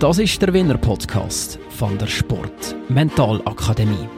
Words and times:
Das 0.00 0.18
ist 0.18 0.40
der 0.40 0.50
Winner 0.54 0.78
Podcast 0.78 1.58
von 1.68 1.98
der 1.98 2.06
Sport 2.06 2.74
Mentalakademie. 2.88 4.08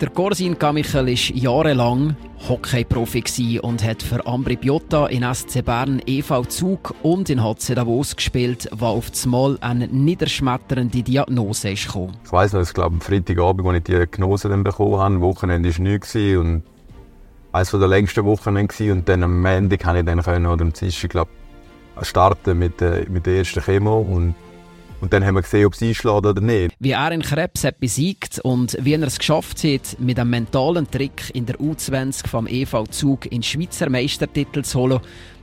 Der 0.00 0.08
Gorsin 0.10 0.56
Gamichel 0.56 1.08
war 1.08 1.36
jahrelang 1.36 2.14
Hockey-Profi 2.48 3.58
und 3.58 3.82
hat 3.82 4.00
für 4.00 4.24
Ambri 4.24 4.54
Piotta 4.54 5.08
in 5.08 5.24
SC 5.34 5.64
Bern 5.64 6.00
EV 6.06 6.46
Zug 6.46 6.94
und 7.02 7.28
in 7.28 7.42
HC 7.42 7.74
Davos 7.74 8.14
gespielt, 8.14 8.68
wo 8.70 8.86
auf 8.86 9.10
einmal 9.24 9.58
eine 9.60 9.88
niederschmetternde 9.88 11.02
Diagnose 11.02 11.74
kam. 11.74 12.12
Ich 12.24 12.30
weiss 12.30 12.52
noch, 12.52 12.60
es 12.60 12.72
glaube 12.72 12.94
am 12.94 13.00
Freitagabend, 13.00 13.66
als 13.66 13.78
ich 13.78 13.82
die 13.82 13.92
Diagnose 13.94 14.48
dann 14.48 14.62
bekommen 14.62 15.00
habe, 15.00 15.20
Wochenende 15.20 15.76
war 15.76 15.82
nichts 15.82 16.14
und 16.14 16.62
eines 17.50 17.70
der 17.72 17.88
längsten 17.88 18.24
Wochenende 18.26 18.92
und 18.92 19.08
dann 19.08 19.24
am 19.24 19.44
Ende 19.44 19.76
konnte 19.76 19.98
ich 19.98 20.06
dann 20.06 20.22
können, 20.22 20.46
oder 20.46 20.62
am 20.62 20.72
Dienstag, 20.72 21.10
glaube 21.10 21.30
starten 22.00 22.58
mit, 22.58 22.80
äh, 22.80 23.06
mit 23.08 23.26
der 23.26 23.36
ersten 23.38 23.60
Chemo 23.60 24.00
und 24.00 24.34
und 25.02 25.12
dann 25.12 25.26
haben 25.26 25.34
wir 25.34 25.42
gesehen, 25.42 25.66
ob 25.66 25.74
es 25.74 25.82
einschlägt 25.82 26.24
oder 26.24 26.40
nicht. 26.40 26.76
Wie 26.78 26.92
er 26.92 27.10
in 27.10 27.22
Krebs 27.22 27.64
hat 27.64 27.80
besiegt 27.80 28.38
und 28.38 28.78
wie 28.80 28.94
er 28.94 29.02
es 29.02 29.18
geschafft 29.18 29.64
hat, 29.64 29.98
mit 29.98 30.16
einem 30.16 30.30
mentalen 30.30 30.88
Trick 30.88 31.28
in 31.34 31.44
der 31.44 31.56
U20 31.56 32.28
vom 32.28 32.46
EV 32.46 32.84
Zug 32.88 33.26
in 33.26 33.42
Schweizer 33.42 33.90
Meistertitel 33.90 34.62
zu 34.62 34.78
holen, 34.78 35.00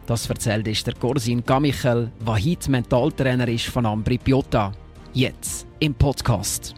das 0.08 0.30
erzählt 0.30 0.66
ist 0.66 0.88
der 0.88 0.94
Gorsin 0.94 1.44
Gamichel, 1.46 2.10
der 2.26 2.34
heute 2.36 2.72
Mentaltrainer 2.72 3.50
ist 3.50 3.66
von 3.66 3.86
Ambri 3.86 4.18
Piotta. 4.18 4.72
Jetzt 5.14 5.68
im 5.80 5.94
Podcast. 5.94 6.74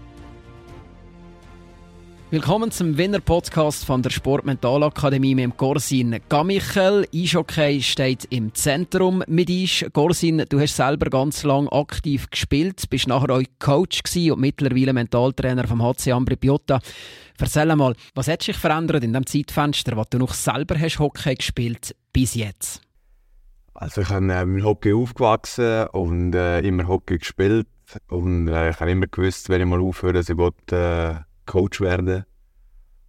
Willkommen 2.31 2.71
zum 2.71 2.97
Winner-Podcast 2.97 3.83
von 3.83 4.01
der 4.01 4.09
Sportmentalakademie 4.09 5.35
mit 5.35 5.43
dem 5.43 5.57
Gorsin 5.57 6.17
Gamichel. 6.29 7.05
Eishockey 7.13 7.81
steht 7.81 8.23
im 8.29 8.55
Zentrum 8.55 9.21
mit 9.27 9.49
Eis. 9.49 9.83
Gorsin, 9.91 10.45
du 10.47 10.57
hast 10.57 10.77
selber 10.77 11.09
ganz 11.09 11.43
lang 11.43 11.67
aktiv 11.67 12.29
gespielt, 12.29 12.89
bist 12.89 13.09
nachher 13.09 13.31
auch 13.31 13.43
Coach 13.59 14.01
und 14.15 14.39
mittlerweile 14.39 14.93
Mentaltrainer 14.93 15.67
vom 15.67 15.83
HC 15.83 16.13
Ambri 16.13 16.37
Piotta. 16.37 16.79
Erzähl 17.37 17.75
mal, 17.75 17.95
was 18.15 18.29
hat 18.29 18.43
sich 18.43 18.55
verändert 18.55 19.03
in 19.03 19.11
dem 19.11 19.25
Zeitfenster, 19.25 19.97
was 19.97 20.07
du 20.09 20.17
noch 20.17 20.33
selber 20.33 20.79
hast 20.79 20.99
Hockey 20.99 21.35
gespielt 21.35 21.93
bis 22.13 22.35
jetzt? 22.35 22.79
Also 23.73 24.03
ich 24.03 24.07
bin 24.07 24.29
äh, 24.29 24.45
mit 24.45 24.63
Hockey 24.63 24.93
aufgewachsen 24.93 25.87
und 25.87 26.33
äh, 26.33 26.61
immer 26.61 26.87
Hockey 26.87 27.17
gespielt 27.17 27.67
und 28.07 28.47
äh, 28.47 28.69
ich 28.69 28.79
habe 28.79 28.91
immer 28.91 29.07
gewusst, 29.07 29.49
wenn 29.49 29.59
ich 29.59 29.67
mal 29.67 29.81
aufhöre, 29.81 30.13
dass 30.13 30.29
ich 30.29 30.37
will, 30.37 30.51
äh, 30.71 31.15
Coach 31.51 31.81
werden. 31.81 32.25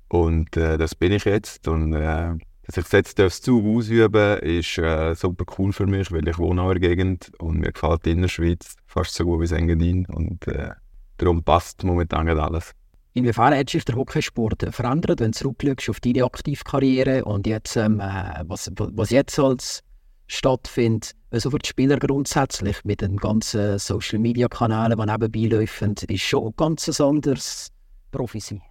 Und 0.09 0.57
äh, 0.57 0.77
das 0.77 0.95
bin 0.95 1.13
ich 1.13 1.25
jetzt. 1.25 1.69
Und 1.69 1.95
äh, 1.95 2.35
dass 2.65 2.77
ich 2.77 2.93
jetzt 2.93 3.19
darf, 3.19 3.41
zu 3.41 3.77
ausüben 3.77 4.39
ist 4.41 4.79
äh, 4.79 5.15
super 5.15 5.45
cool 5.59 5.73
für 5.73 5.87
mich, 5.87 6.13
weil 6.13 6.27
ich 6.29 6.39
wohne 6.39 6.63
in 6.63 6.69
der 6.69 6.81
Gegend 6.81 7.33
und 7.39 7.61
mir 7.61 7.73
gefällt 7.73 8.05
die 8.05 8.11
Innerschweiz 8.11 8.77
fast 8.87 9.15
so 9.15 9.25
gut 9.25 9.41
wie 9.41 9.55
Engadin. 9.55 10.07
Und 10.07 10.47
äh, 10.49 10.71
darum 11.19 11.43
passt 11.43 11.85
momentan 11.85 12.29
alles. 12.29 12.73
Inwiefern 13.15 13.55
hat 13.55 13.71
sich 13.71 13.85
der 13.85 13.97
Hockeysport 13.97 14.67
verändert, 14.75 15.21
wenn 15.21 15.33
du 15.33 15.39
zurückschaust 15.39 15.91
auf 15.91 16.01
deine 16.01 16.25
Aktivkarriere 16.25 17.25
und 17.25 17.47
jetzt, 17.47 17.77
ähm, 17.77 18.01
äh, 18.01 18.43
was, 18.47 18.71
was 18.77 19.11
jetzt 19.11 19.39
als 19.39 19.83
stattfindet, 20.29 21.13
also 21.31 21.51
für 21.51 21.59
die 21.59 21.69
Spieler 21.69 21.99
grundsätzlich 21.99 22.85
mit 22.85 23.03
den 23.03 23.19
ganzen 23.19 23.79
Social-Media-Kanälen, 23.79 24.99
die 24.99 25.07
nebenbei 25.07 25.57
laufen, 25.59 25.95
ist 26.09 26.23
schon 26.23 26.55
ganz 26.57 27.01
anders 27.01 27.71
Profi 28.13 28.39
sein? 28.39 28.63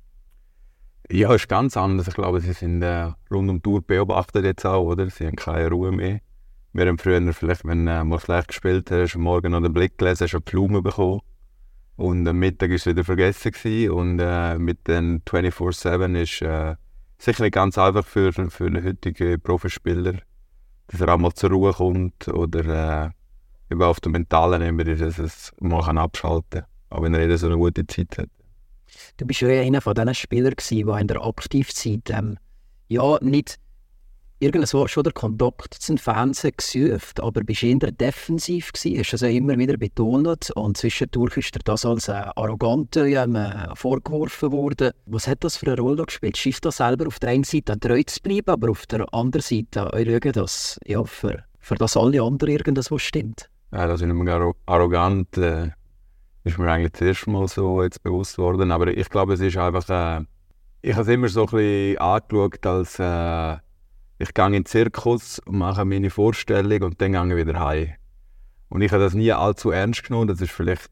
Ja, 1.11 1.33
ist 1.33 1.49
ganz 1.49 1.75
anders. 1.75 2.07
Ich 2.07 2.13
glaube, 2.13 2.39
sie 2.39 2.53
sind 2.53 2.81
äh, 2.83 3.11
rund 3.29 3.49
um 3.49 3.57
die 3.57 3.61
Tour 3.61 3.81
beobachtet 3.81 4.45
jetzt 4.45 4.65
auch, 4.65 4.85
oder? 4.85 5.09
Sie 5.09 5.27
haben 5.27 5.35
keine 5.35 5.69
Ruhe 5.69 5.91
mehr. 5.91 6.21
Wir 6.71 6.87
haben 6.87 6.97
früher 6.97 7.33
vielleicht, 7.33 7.65
wenn 7.65 7.85
du 7.85 7.91
äh, 7.91 8.03
mal 8.05 8.19
schlecht 8.19 8.47
gespielt 8.47 8.89
hast, 8.91 9.17
Morgen 9.17 9.51
noch 9.51 9.61
den 9.61 9.73
Blick 9.73 9.97
gelesen, 9.97 10.23
hast 10.23 10.35
eine 10.35 10.41
Blume 10.41 10.81
bekommen. 10.81 11.19
Und 11.97 12.25
am 12.27 12.39
Mittag 12.39 12.69
war 12.69 12.75
es 12.77 12.85
wieder 12.85 13.03
vergessen. 13.03 13.51
Gewesen. 13.51 13.91
Und 13.91 14.19
äh, 14.19 14.57
mit 14.57 14.87
den 14.87 15.21
24-7 15.23 16.21
ist 16.21 16.41
äh, 16.41 16.75
sicher 17.17 17.43
nicht 17.43 17.53
ganz 17.53 17.77
einfach 17.77 18.05
für, 18.05 18.31
für 18.31 18.65
einen 18.65 18.83
heutigen 18.83 19.41
Profispieler, 19.41 20.13
dass 20.87 21.01
er 21.01 21.13
auch 21.13 21.17
mal 21.17 21.33
zur 21.33 21.49
Ruhe 21.49 21.73
kommt 21.73 22.29
oder 22.29 23.11
äh, 23.69 23.83
auf 23.83 23.99
der 23.99 24.11
mentalen 24.11 24.61
Ebene, 24.61 24.95
dass 24.95 25.19
er 25.19 25.25
es 25.25 25.51
mal 25.59 25.81
abschalten 25.97 26.61
kann. 26.61 26.65
Auch 26.89 27.03
wenn 27.03 27.13
er 27.13 27.37
so 27.37 27.47
eine 27.47 27.57
gute 27.57 27.85
Zeit 27.85 28.17
hat. 28.17 28.29
Du 29.17 29.25
bist 29.25 29.41
ja 29.41 29.49
einer 29.49 29.81
von 29.81 29.93
diesen 29.93 30.15
Spielern, 30.15 30.55
der 30.57 30.97
in 30.97 31.07
der 31.07 31.25
Aktivzeit 31.25 32.09
ähm, 32.09 32.37
ja 32.87 33.17
nicht 33.21 33.59
irgendwo 34.41 34.87
schon 34.87 35.03
der 35.03 35.13
Kontakt 35.13 35.75
zum 35.75 35.99
Fernsehen 35.99 36.53
gesucht, 36.57 37.19
aber 37.21 37.41
bist 37.43 37.61
eher 37.61 37.77
defensiv 37.77 38.73
gewesen, 38.73 38.99
hast 38.99 39.13
also 39.13 39.27
immer 39.27 39.57
wieder 39.57 39.77
betont 39.77 40.49
und 40.51 40.77
zwischendurch 40.77 41.37
ist 41.37 41.53
dir 41.53 41.59
das 41.63 41.85
als 41.85 42.07
äh, 42.07 42.23
arrogant 42.35 42.97
ähm, 42.97 43.35
äh, 43.35 43.75
vorgeworfen 43.75 44.51
worden. 44.51 44.91
Was 45.05 45.27
hat 45.27 45.43
das 45.43 45.57
für 45.57 45.67
eine 45.67 45.79
Rolle 45.79 46.05
gespielt? 46.05 46.37
Schießt 46.37 46.65
das 46.65 46.77
selber 46.77 47.07
auf 47.07 47.19
der 47.19 47.29
einen 47.29 47.43
Seite 47.43 47.79
treu 47.79 48.01
zu 48.03 48.19
bleiben, 48.21 48.49
aber 48.49 48.71
auf 48.71 48.87
der 48.87 49.13
anderen 49.13 49.43
Seite 49.43 49.85
auch 49.85 49.91
schauen, 49.91 50.31
dass 50.33 50.79
ja, 50.85 51.03
für, 51.03 51.43
für 51.59 51.75
das 51.75 51.95
alle 51.95 52.23
anderen 52.23 52.51
irgendwas 52.51 53.01
stimmt? 53.01 53.47
Ja, 53.71 53.85
das 53.85 54.01
ist 54.01 54.09
immer 54.09 54.53
arrogant. 54.65 55.37
Äh 55.37 55.69
ist 56.43 56.57
mir 56.57 56.71
eigentlich 56.71 56.93
das 56.93 57.01
erste 57.01 57.29
Mal 57.29 57.47
so 57.47 57.83
jetzt 57.83 58.03
bewusst 58.03 58.37
worden. 58.37 58.71
Aber 58.71 58.87
ich 58.87 59.09
glaube, 59.09 59.33
es 59.33 59.41
ist 59.41 59.57
einfach, 59.57 59.87
äh, 59.89 60.25
ich 60.81 60.93
habe 60.93 61.03
es 61.03 61.07
immer 61.07 61.29
so 61.29 61.41
ein 61.41 61.51
bisschen 61.51 61.97
angeschaut, 61.99 62.65
als 62.65 62.99
äh, 62.99 63.57
ich 64.17 64.33
gehe 64.33 64.45
in 64.45 64.53
den 64.53 64.65
Zirkus 64.65 65.39
und 65.39 65.57
mache 65.57 65.85
meine 65.85 66.09
Vorstellung 66.09 66.83
und 66.83 67.01
dann 67.01 67.13
gehe 67.13 67.27
ich 67.27 67.47
wieder 67.47 67.59
heim. 67.59 67.89
Und 68.69 68.81
ich 68.81 68.91
habe 68.91 69.03
das 69.03 69.13
nie 69.13 69.31
allzu 69.31 69.71
ernst 69.71 70.03
genommen. 70.03 70.27
Das 70.27 70.41
ist 70.41 70.51
vielleicht 70.51 70.89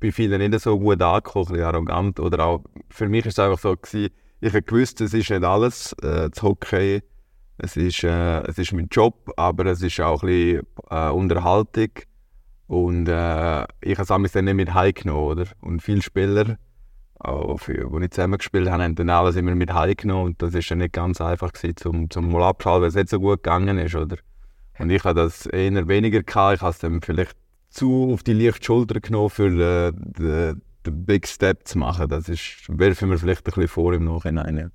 bei 0.00 0.12
vielen 0.12 0.38
nicht 0.38 0.60
so 0.62 0.78
gut 0.78 1.00
angekommen, 1.00 1.46
ein 1.46 1.52
bisschen 1.52 1.66
arrogant. 1.66 2.20
Oder 2.20 2.44
auch 2.44 2.64
für 2.90 3.08
mich 3.08 3.24
war 3.24 3.30
es 3.30 3.38
einfach 3.38 3.58
so, 3.58 3.76
gewesen, 3.76 4.12
ich 4.40 4.52
habe 4.52 4.62
gewusst, 4.62 5.00
es 5.00 5.14
ist 5.14 5.30
nicht 5.30 5.44
alles, 5.44 5.92
äh, 6.02 6.28
das 6.30 6.42
Hockey. 6.42 7.02
Es 7.58 7.76
ist, 7.76 8.04
äh, 8.04 8.40
es 8.42 8.58
ist 8.58 8.72
mein 8.72 8.88
Job, 8.90 9.32
aber 9.36 9.64
es 9.66 9.80
ist 9.80 9.98
auch 10.00 10.22
ein 10.22 10.28
bisschen 10.28 10.66
äh, 10.90 11.08
Unterhaltung. 11.08 11.88
Und 12.66 13.08
äh, 13.08 13.62
ich 13.80 13.98
habe 13.98 14.24
es 14.24 14.32
dann 14.32 14.44
nicht 14.44 14.54
mit 14.54 14.74
heimgenommen, 14.74 15.24
oder? 15.24 15.44
Und 15.60 15.82
viele 15.82 16.02
Spieler, 16.02 16.58
auch 17.18 17.58
für, 17.58 17.74
die 17.74 18.04
ich 18.04 18.10
zusammen 18.10 18.38
gespielt 18.38 18.68
habe, 18.68 18.82
haben 18.82 18.94
dann 18.94 19.10
alles 19.10 19.36
immer 19.36 19.54
mit 19.54 19.72
heimgenommen. 19.72 20.26
Und 20.26 20.42
das 20.42 20.52
war 20.54 20.60
dann 20.68 20.78
nicht 20.78 20.92
ganz 20.92 21.20
einfach 21.20 21.52
gewesen, 21.52 21.76
zum, 21.76 22.10
zum 22.10 22.30
mal 22.30 22.42
abschalten, 22.42 22.82
weil 22.82 22.88
es 22.88 22.94
nicht 22.94 23.08
so 23.08 23.20
gut 23.20 23.42
gegangen 23.42 23.78
ist, 23.78 23.94
oder? 23.94 24.16
Und 24.78 24.90
ich 24.90 25.04
habe 25.04 25.20
das 25.20 25.46
eher 25.46 25.88
weniger 25.88 26.22
gehabt. 26.22 26.56
Ich 26.56 26.62
habe 26.62 26.72
es 26.72 26.78
dann 26.78 27.00
vielleicht 27.00 27.36
zu 27.70 28.12
auf 28.12 28.22
die 28.22 28.32
leichte 28.32 28.64
Schulter 28.64 29.00
genommen, 29.00 29.30
für 29.30 29.46
äh, 29.46 29.92
den, 29.92 30.62
den 30.84 31.04
Big 31.04 31.26
Step 31.26 31.66
zu 31.66 31.78
machen. 31.78 32.08
Das 32.08 32.28
werfe 32.28 33.04
ich 33.04 33.10
mir 33.10 33.18
vielleicht 33.18 33.40
ein 33.40 33.44
bisschen 33.44 33.68
vor 33.68 33.92
im 33.94 34.04
Nachhinein. 34.04 34.72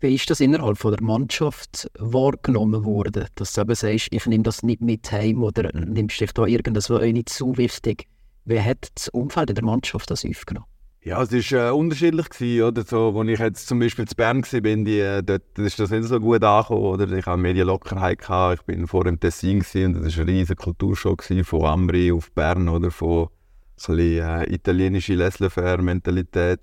Wie 0.00 0.14
ist 0.14 0.30
das 0.30 0.40
innerhalb 0.40 0.78
von 0.78 0.92
der 0.92 1.02
Mannschaft 1.02 1.90
wahrgenommen 1.98 2.84
worden, 2.84 3.26
dass 3.34 3.52
du 3.54 3.62
eben 3.62 3.74
sagst, 3.74 4.08
ich 4.10 4.26
nehme 4.26 4.42
das 4.42 4.62
nicht 4.62 4.80
mit 4.80 5.10
heim 5.12 5.42
oder 5.42 5.70
nimmst 5.72 6.20
dich 6.20 6.32
da 6.32 6.46
irgendwas 6.46 6.88
nicht 6.88 7.28
zu 7.28 7.56
wichtig? 7.56 8.06
Wie 8.44 8.60
hat 8.60 8.88
das 8.94 9.08
Umfeld 9.08 9.50
in 9.50 9.56
der 9.56 9.64
Mannschaft 9.64 10.10
das 10.10 10.24
aufgenommen? 10.24 10.66
Ja, 11.02 11.22
es 11.22 11.32
war 11.32 11.68
äh, 11.68 11.70
unterschiedlich. 11.70 12.28
Gewesen, 12.28 12.62
oder? 12.62 12.82
So, 12.82 13.18
als 13.18 13.28
ich 13.28 13.38
jetzt 13.38 13.66
zum 13.66 13.78
Beispiel 13.78 14.06
zu 14.06 14.14
Bern 14.14 14.42
war, 14.42 14.60
bin, 14.60 14.84
die, 14.84 14.98
äh, 14.98 15.22
dort 15.22 15.58
ist 15.58 15.78
das 15.78 15.90
nicht 15.90 16.04
so 16.04 16.20
gut 16.20 16.44
angekommen. 16.44 16.82
Oder? 16.82 17.10
Ich 17.12 17.24
hatte 17.24 17.38
Medienlockerheit. 17.38 18.18
Gehabt. 18.18 18.64
Ich 18.68 18.78
war 18.78 18.86
vor 18.86 19.04
dem 19.04 19.18
Tessin 19.18 19.60
gewesen, 19.60 19.96
und 19.96 20.04
das 20.04 20.16
war 20.18 20.24
eine 20.24 20.32
riesige 20.32 20.56
Kulturshow 20.56 21.16
gewesen, 21.16 21.44
von 21.44 21.64
Ambri 21.64 22.12
auf 22.12 22.30
Bern. 22.32 22.68
Oder? 22.68 22.90
Von 22.90 23.28
so 23.76 23.92
ein 23.92 23.96
bisschen, 23.96 24.28
äh, 24.28 24.54
italienische 24.54 25.14
Laissez-faire-Mentalität 25.14 26.60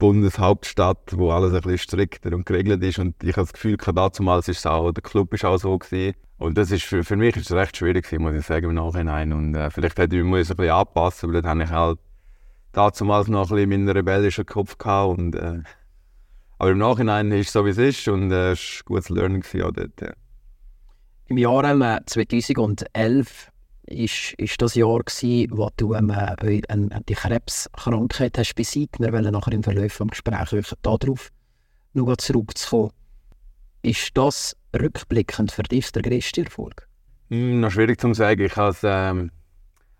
Bundeshauptstadt, 0.00 1.16
wo 1.16 1.30
alles 1.30 1.54
ein 1.54 1.60
bisschen 1.60 1.78
strikter 1.78 2.34
und 2.34 2.44
geregelt 2.44 2.82
ist. 2.82 2.98
Und 2.98 3.22
ich 3.22 3.36
habe 3.36 3.46
das 3.46 3.52
Gefühl, 3.52 3.76
damals 3.76 4.48
ist 4.48 4.58
es 4.58 4.66
auch, 4.66 4.90
der 4.90 5.02
Club 5.02 5.32
ist 5.32 5.44
auch 5.44 5.58
so 5.58 5.78
gewesen. 5.78 6.16
Und 6.38 6.58
das 6.58 6.72
ist 6.72 6.82
für, 6.82 7.04
für 7.04 7.16
mich 7.16 7.36
ist 7.36 7.50
es 7.50 7.56
recht 7.56 7.76
schwierig 7.76 8.04
gewesen, 8.04 8.22
muss 8.22 8.34
ich 8.34 8.44
sagen, 8.44 8.70
im 8.70 8.74
Nachhinein. 8.74 9.32
Und 9.32 9.54
äh, 9.54 9.70
vielleicht 9.70 9.98
hätte 9.98 10.16
ich 10.16 10.24
mich 10.24 10.50
ein 10.50 10.56
bisschen 10.56 10.70
anpassen, 10.70 11.32
weil 11.32 11.42
dann 11.42 11.50
habe 11.50 11.62
ich 11.62 11.70
halt 11.70 11.98
damals 12.72 13.28
noch 13.28 13.50
ein 13.50 13.54
bisschen 13.54 13.68
meinen 13.70 13.88
rebellischen 13.88 14.46
Kopf 14.46 14.76
gehabt. 14.76 15.18
Und, 15.18 15.36
äh, 15.36 15.60
aber 16.58 16.70
im 16.70 16.78
Nachhinein 16.78 17.30
ist 17.30 17.48
es 17.48 17.52
so, 17.52 17.64
wie 17.64 17.70
es 17.70 17.78
ist 17.78 18.08
und 18.08 18.32
äh, 18.32 18.52
es 18.52 18.58
war 18.58 18.80
ein 18.80 18.84
gutes 18.86 19.08
Learning 19.10 19.44
auch 19.62 19.70
dort. 19.70 20.00
Ja. 20.00 20.12
Im 21.26 21.38
Jahr 21.38 22.00
2011 22.06 23.49
ist, 23.90 24.34
ist 24.38 24.62
das 24.62 24.74
Jahr 24.74 25.00
gewesen, 25.00 25.50
wo 25.52 25.68
du 25.76 25.94
ähm, 25.94 26.10
äh, 26.10 26.36
die 27.08 27.14
Krebskrankheit 27.14 28.38
hast 28.38 28.54
besiegt. 28.54 29.00
Wir 29.00 29.12
wollen 29.12 29.32
nachher 29.32 29.52
im 29.52 29.62
Verlauf 29.62 29.98
des 29.98 30.06
Gesprächs 30.08 30.74
darauf 30.82 31.30
noch 31.92 32.16
zurückzukommen. 32.16 32.92
Ist 33.82 34.10
das 34.14 34.56
rückblickend 34.78 35.52
für 35.52 35.62
dich 35.62 35.90
der 35.92 36.02
größte 36.02 36.44
Erfolg? 36.44 36.88
Mm, 37.28 37.60
noch 37.60 37.70
schwierig 37.70 38.00
zu 38.00 38.12
sagen. 38.14 38.42
Ich 38.42 38.56
has, 38.56 38.80
ähm, 38.84 39.30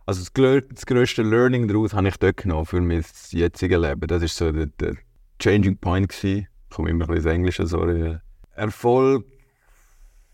also 0.07 0.23
das, 0.33 0.63
das 0.69 0.87
größte 0.87 1.23
Learning 1.23 1.67
daraus 1.69 1.95
habe 1.95 2.09
ich 2.09 2.17
dort 2.17 2.37
genommen 2.39 2.67
für 2.67 2.81
mein 2.81 3.05
jetziges 3.31 3.81
Leben. 3.81 4.07
Das 4.07 4.23
war 4.23 4.29
so 4.29 4.53
der, 4.53 4.67
der 4.67 4.97
Changing 5.41 5.79
Point 5.79 6.11
gewesen. 6.11 6.47
Ich 6.69 6.77
komme 6.77 6.91
immer 6.91 7.05
ein 7.05 7.15
bisschen 7.15 7.27
ins 7.27 7.35
Englische, 7.35 7.67
sorry. 7.67 8.19
Erfolg, 8.55 9.25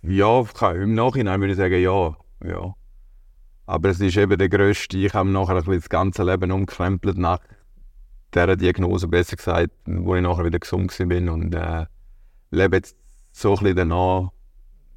ja, 0.03 0.45
im 0.73 0.95
Nachhinein 0.95 1.41
würde 1.41 1.53
ich 1.53 1.59
sagen, 1.59 1.81
ja. 1.81 2.17
ja. 2.45 2.75
Aber 3.67 3.91
es 3.91 4.01
ist 4.01 4.17
eben 4.17 4.39
der 4.39 4.49
grösste, 4.49 4.97
ich 4.97 5.13
habe 5.13 5.29
nachher 5.29 5.57
ein 5.57 5.65
das 5.65 5.89
ganze 5.89 6.23
Leben 6.23 6.53
umgekrempelt 6.53 7.19
nach 7.19 7.41
dieser 8.33 8.57
Diagnose, 8.57 9.09
besser 9.09 9.37
gesagt, 9.37 9.73
wo 9.87 10.15
ich 10.15 10.23
nachher 10.23 10.45
wieder 10.45 10.59
gesund 10.59 10.97
bin 10.97 11.29
und 11.29 11.55
äh, 11.55 11.87
lebe 12.51 12.77
jetzt 12.77 12.97
so 13.33 13.57
ein 13.57 13.75
danach, 13.75 14.31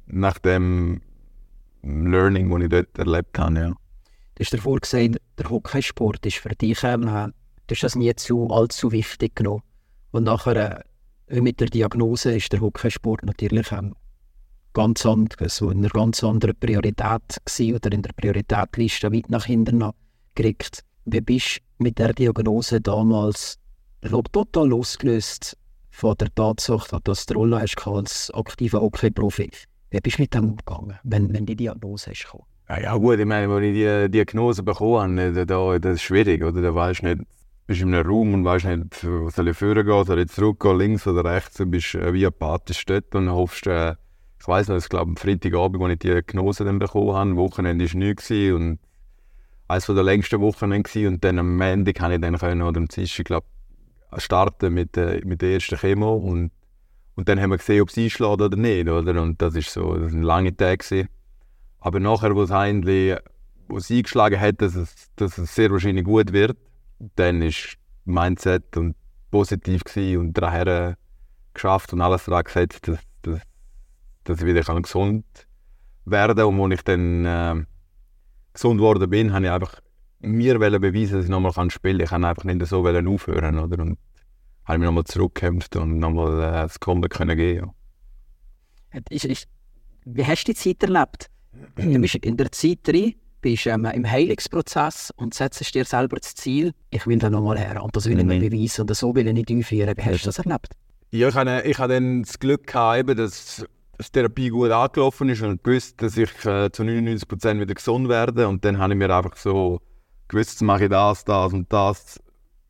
nach 0.06 0.38
dem 0.38 1.00
Learning, 1.82 2.50
das 2.50 2.62
ich 2.62 2.68
dort 2.68 2.98
erlebt 2.98 3.38
habe. 3.38 3.58
Ja. 3.58 3.68
Du 3.68 4.44
hast 4.44 4.54
davor 4.54 4.78
gesagt, 4.78 5.16
der 5.38 5.50
Hockeysport 5.50 6.24
ist 6.24 6.38
für 6.38 6.50
dich, 6.50 6.82
ähm, 6.84 7.02
du 7.02 7.74
hast 7.74 7.82
das 7.82 7.96
nie 7.96 8.14
zu, 8.14 8.48
allzu 8.50 8.92
wichtig 8.92 9.36
genommen. 9.36 9.62
Und 10.12 10.24
nachher, 10.24 10.84
äh, 11.26 11.40
mit 11.40 11.60
der 11.60 11.68
Diagnose, 11.68 12.36
ist 12.36 12.52
der 12.52 12.60
Hockeysport 12.60 13.24
natürlich 13.24 13.70
ähm, 13.72 13.94
ganz 14.72 15.04
anders, 15.06 15.56
so 15.56 15.70
in 15.70 15.78
einer 15.78 15.88
ganz 15.88 16.22
anderen 16.22 16.56
Priorität 16.56 17.40
gewesen, 17.44 17.74
oder 17.74 17.92
in 17.92 18.02
der 18.02 18.12
Prioritätliste 18.12 19.12
weit 19.12 19.30
nach 19.30 19.44
hinten 19.44 19.84
gerückt. 20.34 20.84
Wie 21.04 21.20
bist 21.20 21.60
du 21.78 21.84
mit 21.84 21.98
der 21.98 22.12
Diagnose 22.12 22.80
damals 22.80 23.58
total 24.32 24.68
losgelöst 24.68 25.56
von 25.90 26.16
der 26.16 26.34
Tatsache, 26.34 26.98
dass 27.02 27.26
du 27.26 27.34
Rolle 27.34 27.60
hast 27.60 27.86
als 27.86 28.30
aktiver 28.32 28.80
Hockey-Profi? 28.80 29.50
Wie 29.90 30.00
bist 30.00 30.18
du 30.18 30.22
mit 30.22 30.34
dem 30.34 30.50
umgegangen, 30.50 30.98
wenn, 31.02 31.32
wenn 31.32 31.46
die 31.46 31.56
Diagnose 31.56 32.12
ist? 32.12 32.26
Ja, 32.68 32.80
ja 32.80 32.96
gut, 32.96 33.18
ich 33.18 33.26
meine, 33.26 33.52
als 33.52 33.64
ich 33.64 33.74
die 33.74 34.10
Diagnose 34.10 34.62
bekommen 34.62 35.18
habe, 35.18 35.46
da, 35.46 35.78
das 35.78 35.94
ist 35.94 36.02
schwierig, 36.02 36.44
oder? 36.44 36.62
Da 36.62 36.74
weißt 36.74 37.02
du 37.02 37.06
nicht, 37.06 37.22
bist 37.66 37.82
in 37.82 37.94
einem 37.94 38.06
Raum 38.06 38.34
und 38.34 38.44
weißt 38.44 38.66
nicht, 38.66 38.94
soll 39.00 39.48
ich 39.48 39.56
vorne 39.56 39.84
gehen, 39.84 40.04
soll 40.04 40.20
ich 40.20 40.28
zurückgehen, 40.28 40.78
links 40.78 41.06
oder 41.06 41.24
rechts, 41.24 41.56
du 41.56 41.66
bist 41.66 41.94
äh, 41.94 42.12
wie 42.12 42.26
apathisch 42.26 42.84
dort 42.84 43.14
und 43.14 43.30
hoffst, 43.30 43.66
äh, 43.66 43.94
ich 44.40 44.48
weiß 44.48 44.68
noch, 44.68 44.76
es 44.76 44.88
glaube 44.88 45.10
am 45.10 45.16
Freitagabend, 45.16 45.82
als 45.82 45.92
ich 45.92 45.98
die 45.98 46.08
Diagnose 46.08 46.64
dann 46.64 46.78
bekommen 46.78 47.14
habe, 47.14 47.36
Wochenende 47.36 47.84
war 47.84 47.98
nichts 47.98 48.30
und 48.30 48.78
eines 49.68 49.86
der 49.86 50.02
längsten 50.02 50.40
Wochenende 50.40 51.08
und 51.08 51.22
dann 51.22 51.38
am 51.38 51.60
Ende 51.60 51.92
kann 51.92 52.10
ich 52.10 52.20
dann 52.20 52.38
können, 52.38 52.62
oder 52.62 52.78
am 52.78 52.88
Dienstag, 52.88 53.26
glaube 53.26 53.46
starten 54.16 54.74
mit, 54.74 54.96
äh, 54.96 55.20
mit 55.24 55.42
der 55.42 55.52
ersten 55.52 55.76
Chemo 55.76 56.14
und, 56.14 56.50
und 57.14 57.28
dann 57.28 57.40
haben 57.40 57.50
wir 57.50 57.58
gesehen, 57.58 57.82
ob 57.82 57.90
es 57.90 57.98
einschlägt 57.98 58.40
oder 58.40 58.56
nicht, 58.56 58.88
oder? 58.88 59.22
Und 59.22 59.40
das 59.40 59.54
ist 59.54 59.72
so, 59.72 59.94
das 59.94 60.12
ein 60.12 60.22
lange 60.22 60.56
Tag 60.56 60.80
gewesen. 60.80 61.08
Aber 61.78 62.00
nachher, 62.00 62.34
wo 62.34 62.42
es 62.42 62.50
eigentlich, 62.50 63.16
wo 63.68 63.76
es 63.76 63.90
eingeschlagen 63.90 64.40
hat, 64.40 64.60
dass 64.62 64.74
es, 64.74 65.10
dass 65.16 65.38
es 65.38 65.54
sehr 65.54 65.70
wahrscheinlich 65.70 66.04
gut 66.04 66.32
wird, 66.32 66.56
dann 67.16 67.42
ist 67.42 67.76
Mindset 68.04 68.76
und 68.76 68.96
positiv 69.30 69.82
und 70.18 70.32
daher 70.32 70.96
geschafft 71.54 71.92
und 71.92 72.00
alles 72.00 72.24
daran 72.24 72.44
gesetzt, 72.44 72.88
dass, 72.88 72.98
dass 73.22 73.40
dass 74.24 74.40
ich 74.40 74.46
wieder 74.46 74.62
kann 74.62 74.82
gesund 74.82 75.24
werden 76.04 76.36
kann. 76.36 76.60
Und 76.60 76.72
als 76.72 76.80
ich 76.80 76.84
dann 76.84 77.24
äh, 77.24 77.64
gesund 78.52 78.78
geworden 78.78 79.10
bin, 79.10 79.32
habe 79.32 79.46
ich 79.46 79.50
einfach 79.50 79.80
mir 80.20 80.58
beweisen, 80.58 81.16
dass 81.16 81.24
ich 81.24 81.30
nochmal 81.30 81.70
spielen 81.70 81.98
kann. 81.98 82.04
Ich 82.04 82.10
kann 82.10 82.24
einfach 82.24 82.44
nicht 82.44 82.66
so 82.66 82.86
aufhören. 82.86 83.58
Oder? 83.58 83.82
Und 83.82 83.98
habe 84.64 84.78
mich 84.78 84.86
nochmal 84.86 85.04
zurückgekämpft 85.04 85.76
und 85.76 85.98
nochmal 85.98 86.38
äh, 86.38 86.52
das 86.62 86.78
Comeback 86.80 87.12
können 87.12 87.36
geben. 87.36 87.72
Ja. 88.92 89.00
Ich, 89.08 89.28
ich, 89.28 89.46
wie 90.04 90.24
hast 90.24 90.44
du 90.44 90.52
die 90.52 90.58
Zeit 90.58 90.82
erlebt? 90.82 91.30
Du 91.76 92.00
bist 92.00 92.14
in 92.16 92.36
der 92.36 92.52
Zeit 92.52 92.78
drin, 92.84 93.14
bist 93.40 93.66
ähm, 93.66 93.84
im 93.84 94.08
Heilungsprozess 94.08 95.12
und 95.16 95.34
setzt 95.34 95.74
dir 95.74 95.84
selber 95.84 96.16
das 96.16 96.34
Ziel, 96.34 96.72
ich 96.90 97.06
will 97.06 97.18
da 97.18 97.30
nochmal 97.30 97.58
her 97.58 97.82
und 97.82 97.94
das 97.96 98.06
will 98.06 98.18
ich 98.18 98.24
mir 98.24 98.36
mhm. 98.36 98.50
beweisen 98.50 98.82
und 98.82 98.94
so 98.94 99.14
will 99.14 99.26
ich 99.26 99.34
nicht 99.34 99.50
einführen. 99.50 99.94
Wie 99.96 100.02
hast 100.02 100.22
du 100.22 100.28
das 100.28 100.38
erlebt? 100.38 100.74
Ja, 101.10 101.28
ich 101.28 101.34
hatte, 101.34 101.62
ich 101.66 101.78
hatte 101.78 101.94
dann 101.94 102.22
das 102.22 102.38
Glück, 102.38 102.66
gehabt, 102.66 103.18
dass 103.18 103.66
dass 104.00 104.10
die 104.10 104.20
Therapie 104.20 104.48
gut 104.48 104.70
angelaufen 104.70 105.28
ist 105.28 105.42
und 105.42 105.62
gewusst, 105.62 106.00
dass 106.00 106.16
ich 106.16 106.30
äh, 106.46 106.72
zu 106.72 106.84
99% 106.84 107.60
wieder 107.60 107.74
gesund 107.74 108.08
werde. 108.08 108.48
Und 108.48 108.64
dann 108.64 108.78
habe 108.78 108.94
ich 108.94 108.98
mir 108.98 109.14
einfach 109.14 109.36
so 109.36 109.82
gewusst, 110.26 110.62
mache 110.62 110.84
ich 110.84 110.88
das, 110.88 111.26
das 111.26 111.52
und 111.52 111.70
das, 111.70 112.18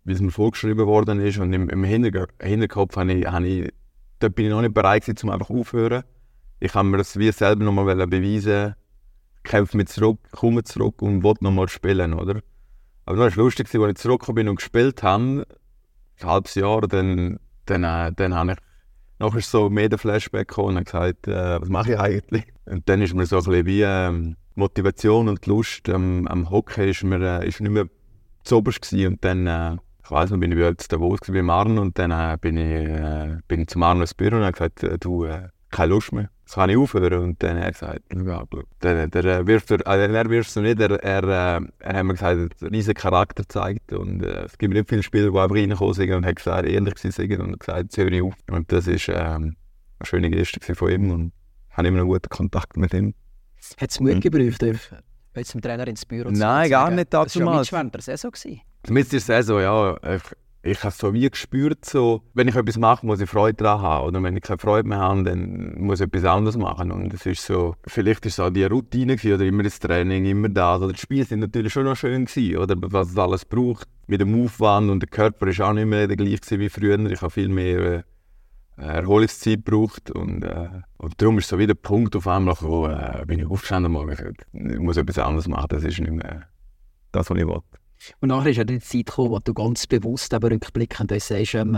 wie 0.02 0.12
es 0.12 0.20
mir 0.20 0.32
vorgeschrieben 0.32 0.88
worden 0.88 1.20
ist. 1.20 1.38
Und 1.38 1.52
im, 1.52 1.68
im 1.68 1.84
Hinterkopf 1.84 2.96
habe 2.96 3.12
ich, 3.12 3.26
habe 3.28 3.46
ich, 3.46 3.72
da 4.18 4.28
bin 4.28 4.46
ich 4.46 4.50
noch 4.50 4.60
nicht 4.60 4.74
bereit 4.74 5.04
gewesen, 5.06 5.28
um 5.28 5.30
einfach 5.32 5.50
aufzuhören. 5.50 6.02
Ich 6.58 6.74
habe 6.74 6.88
mir 6.88 6.96
das 6.96 7.16
wie 7.16 7.30
selber 7.30 7.62
nochmal 7.62 7.94
beweisen 8.08 8.74
kämpfe 9.44 9.76
mich 9.76 9.86
zurück, 9.86 10.18
komme 10.32 10.64
zurück 10.64 11.00
und 11.00 11.22
will 11.22 11.34
nochmal 11.38 11.68
spielen, 11.68 12.12
oder? 12.12 12.40
Aber 13.06 13.16
dann 13.16 13.36
war 13.36 13.44
lustig, 13.44 13.72
als 13.72 13.90
ich 13.90 13.96
zurückgekommen 13.98 14.34
bin 14.34 14.48
und 14.48 14.56
gespielt 14.56 15.04
habe, 15.04 15.46
ein 16.20 16.28
halbes 16.28 16.56
Jahr, 16.56 16.80
dann, 16.82 17.38
dann, 17.66 17.84
äh, 17.84 18.12
dann 18.14 18.34
habe 18.34 18.52
ich 18.52 18.58
Nachher 19.20 19.38
ist 19.38 19.50
so 19.50 19.68
mehr 19.68 19.90
der 19.90 19.98
Flashback 19.98 20.48
gekommen 20.48 20.78
und 20.78 20.84
gesagt, 20.84 21.28
äh, 21.28 21.60
was 21.60 21.68
mache 21.68 21.92
ich 21.92 22.00
eigentlich? 22.00 22.44
Und 22.64 22.88
dann 22.88 23.02
ist 23.02 23.14
mir 23.14 23.26
so 23.26 23.36
ein 23.36 23.44
bisschen 23.44 23.66
wie 23.66 23.82
ähm, 23.82 24.36
Motivation 24.54 25.28
und 25.28 25.44
Lust 25.46 25.90
am, 25.90 26.26
am 26.26 26.48
Hockey 26.50 26.90
ist 26.90 27.04
mir 27.04 27.20
äh, 27.20 27.46
ist 27.46 27.60
nicht 27.60 27.70
mehr 27.70 27.86
zu 28.44 28.56
oberst 28.56 28.80
gewesen. 28.80 29.08
Und 29.08 29.24
dann, 29.24 29.46
äh, 29.46 29.76
ich 30.02 30.10
weiss 30.10 30.30
noch, 30.30 30.38
bin 30.38 30.52
ich 30.52 30.58
bei 30.58 30.72
Davos 30.88 31.20
beim 31.26 31.50
Arno 31.50 31.82
und 31.82 31.98
dann 31.98 32.10
äh, 32.10 32.38
bin, 32.40 32.56
ich, 32.56 32.88
äh, 32.88 33.36
bin 33.46 33.66
ich 33.68 33.76
Arno 33.76 34.00
ins 34.00 34.14
Büro 34.14 34.36
und 34.36 34.42
habe 34.42 34.52
gesagt, 34.52 34.82
äh, 34.84 34.98
du, 34.98 35.24
äh, 35.24 35.48
keine 35.70 35.92
Lust 35.92 36.12
mehr 36.12 36.30
das 36.50 36.56
kann 36.56 36.68
ich 36.68 36.76
aufhören. 36.76 37.22
Und 37.22 37.42
dann 37.44 37.58
hat 37.58 37.64
er 37.64 37.70
gesagt, 37.70 38.00
ja, 38.12 38.44
der, 38.82 39.06
der 39.06 39.46
wirft 39.46 39.70
er, 39.70 39.86
also 39.86 40.12
er 40.12 40.30
wirft 40.30 40.50
es 40.50 40.56
nicht, 40.56 40.80
er, 40.80 40.90
er, 41.00 41.22
äh, 41.22 41.60
er 41.78 41.96
hat 41.96 42.04
mir 42.04 42.14
gesagt, 42.14 42.38
er 42.38 42.44
hat 42.44 42.62
einen 42.62 42.74
riesen 42.74 42.94
Charakter 42.94 43.44
gezeigt. 43.44 43.92
Und 43.92 44.24
äh, 44.24 44.46
es 44.46 44.58
gibt 44.58 44.74
nicht 44.74 44.88
viele 44.88 45.04
Spieler, 45.04 45.30
die 45.30 45.38
einfach 45.38 45.54
reingekommen 45.54 45.94
sind 45.94 46.12
und 46.12 46.26
haben 46.26 46.34
gesagt, 46.34 46.66
ehrlich 46.66 46.98
sind 46.98 47.38
und 47.38 47.60
gesagt, 47.60 47.78
jetzt 47.78 47.96
höre 47.98 48.10
ich 48.10 48.22
auf. 48.22 48.34
Und 48.50 48.72
das 48.72 48.88
war 48.88 49.36
ähm, 49.36 49.54
eine 50.00 50.06
schöne 50.06 50.28
Geste 50.28 50.74
von 50.74 50.90
ihm 50.90 51.10
und 51.12 51.32
ich 51.70 51.76
habe 51.76 51.86
immer 51.86 51.98
einen 52.00 52.08
guten 52.08 52.28
Kontakt 52.28 52.76
mit 52.76 52.94
ihm. 52.94 53.14
Hat 53.80 53.90
es 53.90 54.00
Mut 54.00 54.14
mhm. 54.14 54.20
gebraucht, 54.20 54.60
jetzt 55.36 55.50
zum 55.50 55.60
Trainer 55.60 55.86
ins 55.86 56.04
Büro 56.04 56.32
zu 56.32 56.40
Nein, 56.40 56.68
gar 56.68 56.90
nicht 56.90 57.14
dazu. 57.14 57.38
Das 57.38 57.46
war 57.46 57.64
schon 57.64 57.78
während 57.78 57.94
der 57.94 58.02
Saison. 58.02 58.32
Mit 58.88 59.12
der 59.12 59.20
Saison, 59.20 59.60
ja. 59.60 59.96
Ich, 60.62 60.84
habe 60.84 60.94
so 60.94 61.14
wie 61.14 61.28
gespürt, 61.30 61.86
so, 61.86 62.22
wenn 62.34 62.46
ich 62.46 62.54
etwas 62.54 62.76
mache, 62.76 63.06
muss 63.06 63.20
ich 63.20 63.30
Freude 63.30 63.64
daran 63.64 63.80
haben. 63.80 64.06
Oder 64.08 64.22
wenn 64.22 64.36
ich 64.36 64.42
keine 64.42 64.58
Freude 64.58 64.86
mehr 64.86 64.98
habe, 64.98 65.22
dann 65.22 65.74
muss 65.78 66.00
ich 66.00 66.06
etwas 66.06 66.24
anderes 66.24 66.58
machen. 66.58 66.92
Und 66.92 67.14
es 67.14 67.24
ist 67.24 67.44
so, 67.46 67.76
vielleicht 67.86 68.26
ist 68.26 68.34
es 68.34 68.40
auch 68.40 68.50
die 68.50 68.64
Routine 68.64 69.16
gewesen, 69.16 69.34
oder 69.34 69.44
immer 69.46 69.62
das 69.62 69.78
Training, 69.78 70.26
immer 70.26 70.50
das. 70.50 70.82
Oder 70.82 70.92
die 70.92 71.00
Spiele 71.00 71.24
sind 71.24 71.40
natürlich 71.40 71.72
schon 71.72 71.84
noch 71.84 71.96
schön 71.96 72.26
gewesen, 72.26 72.58
oder 72.58 72.74
was 72.78 73.10
es 73.10 73.16
alles 73.16 73.46
braucht. 73.46 73.88
Mit 74.06 74.20
dem 74.20 74.44
Aufwand 74.44 74.90
und 74.90 75.00
der 75.00 75.08
Körper 75.08 75.46
ist 75.46 75.62
auch 75.62 75.72
nicht 75.72 75.86
mehr 75.86 76.06
der 76.06 76.16
gleiche 76.16 76.58
wie 76.58 76.68
früher. 76.68 76.98
Ich 77.10 77.22
habe 77.22 77.30
viel 77.30 77.48
mehr 77.48 77.78
äh, 77.80 78.02
Erholungszeit 78.76 79.64
gebraucht. 79.64 80.10
Und, 80.10 80.42
äh, 80.42 80.68
und 80.98 81.22
darum 81.22 81.38
ist 81.38 81.48
so 81.48 81.58
wieder 81.58 81.74
der 81.74 81.80
Punkt 81.80 82.14
auf 82.16 82.26
einmal 82.26 82.54
gekommen, 82.54 82.92
äh, 82.92 83.24
bin 83.24 83.38
ich 83.38 83.46
aufgestanden 83.46 83.92
morgen. 83.92 84.36
Ich 84.52 84.78
muss 84.78 84.98
etwas 84.98 85.18
anderes 85.18 85.48
machen, 85.48 85.68
das 85.70 85.84
ist 85.84 86.00
nicht 86.00 86.12
mehr 86.12 86.48
das, 87.12 87.30
was 87.30 87.38
ich 87.38 87.46
wollte. 87.46 87.79
Und 88.20 88.28
nachher 88.28 88.50
ist 88.50 88.56
ja 88.56 88.64
die 88.64 88.80
Zeit 88.80 89.06
gekommen, 89.06 89.30
wo 89.30 89.38
du 89.38 89.54
ganz 89.54 89.86
bewusst 89.86 90.32
aber 90.34 90.50
rückblickend 90.50 91.12
sagst, 91.20 91.54
ähm, 91.54 91.76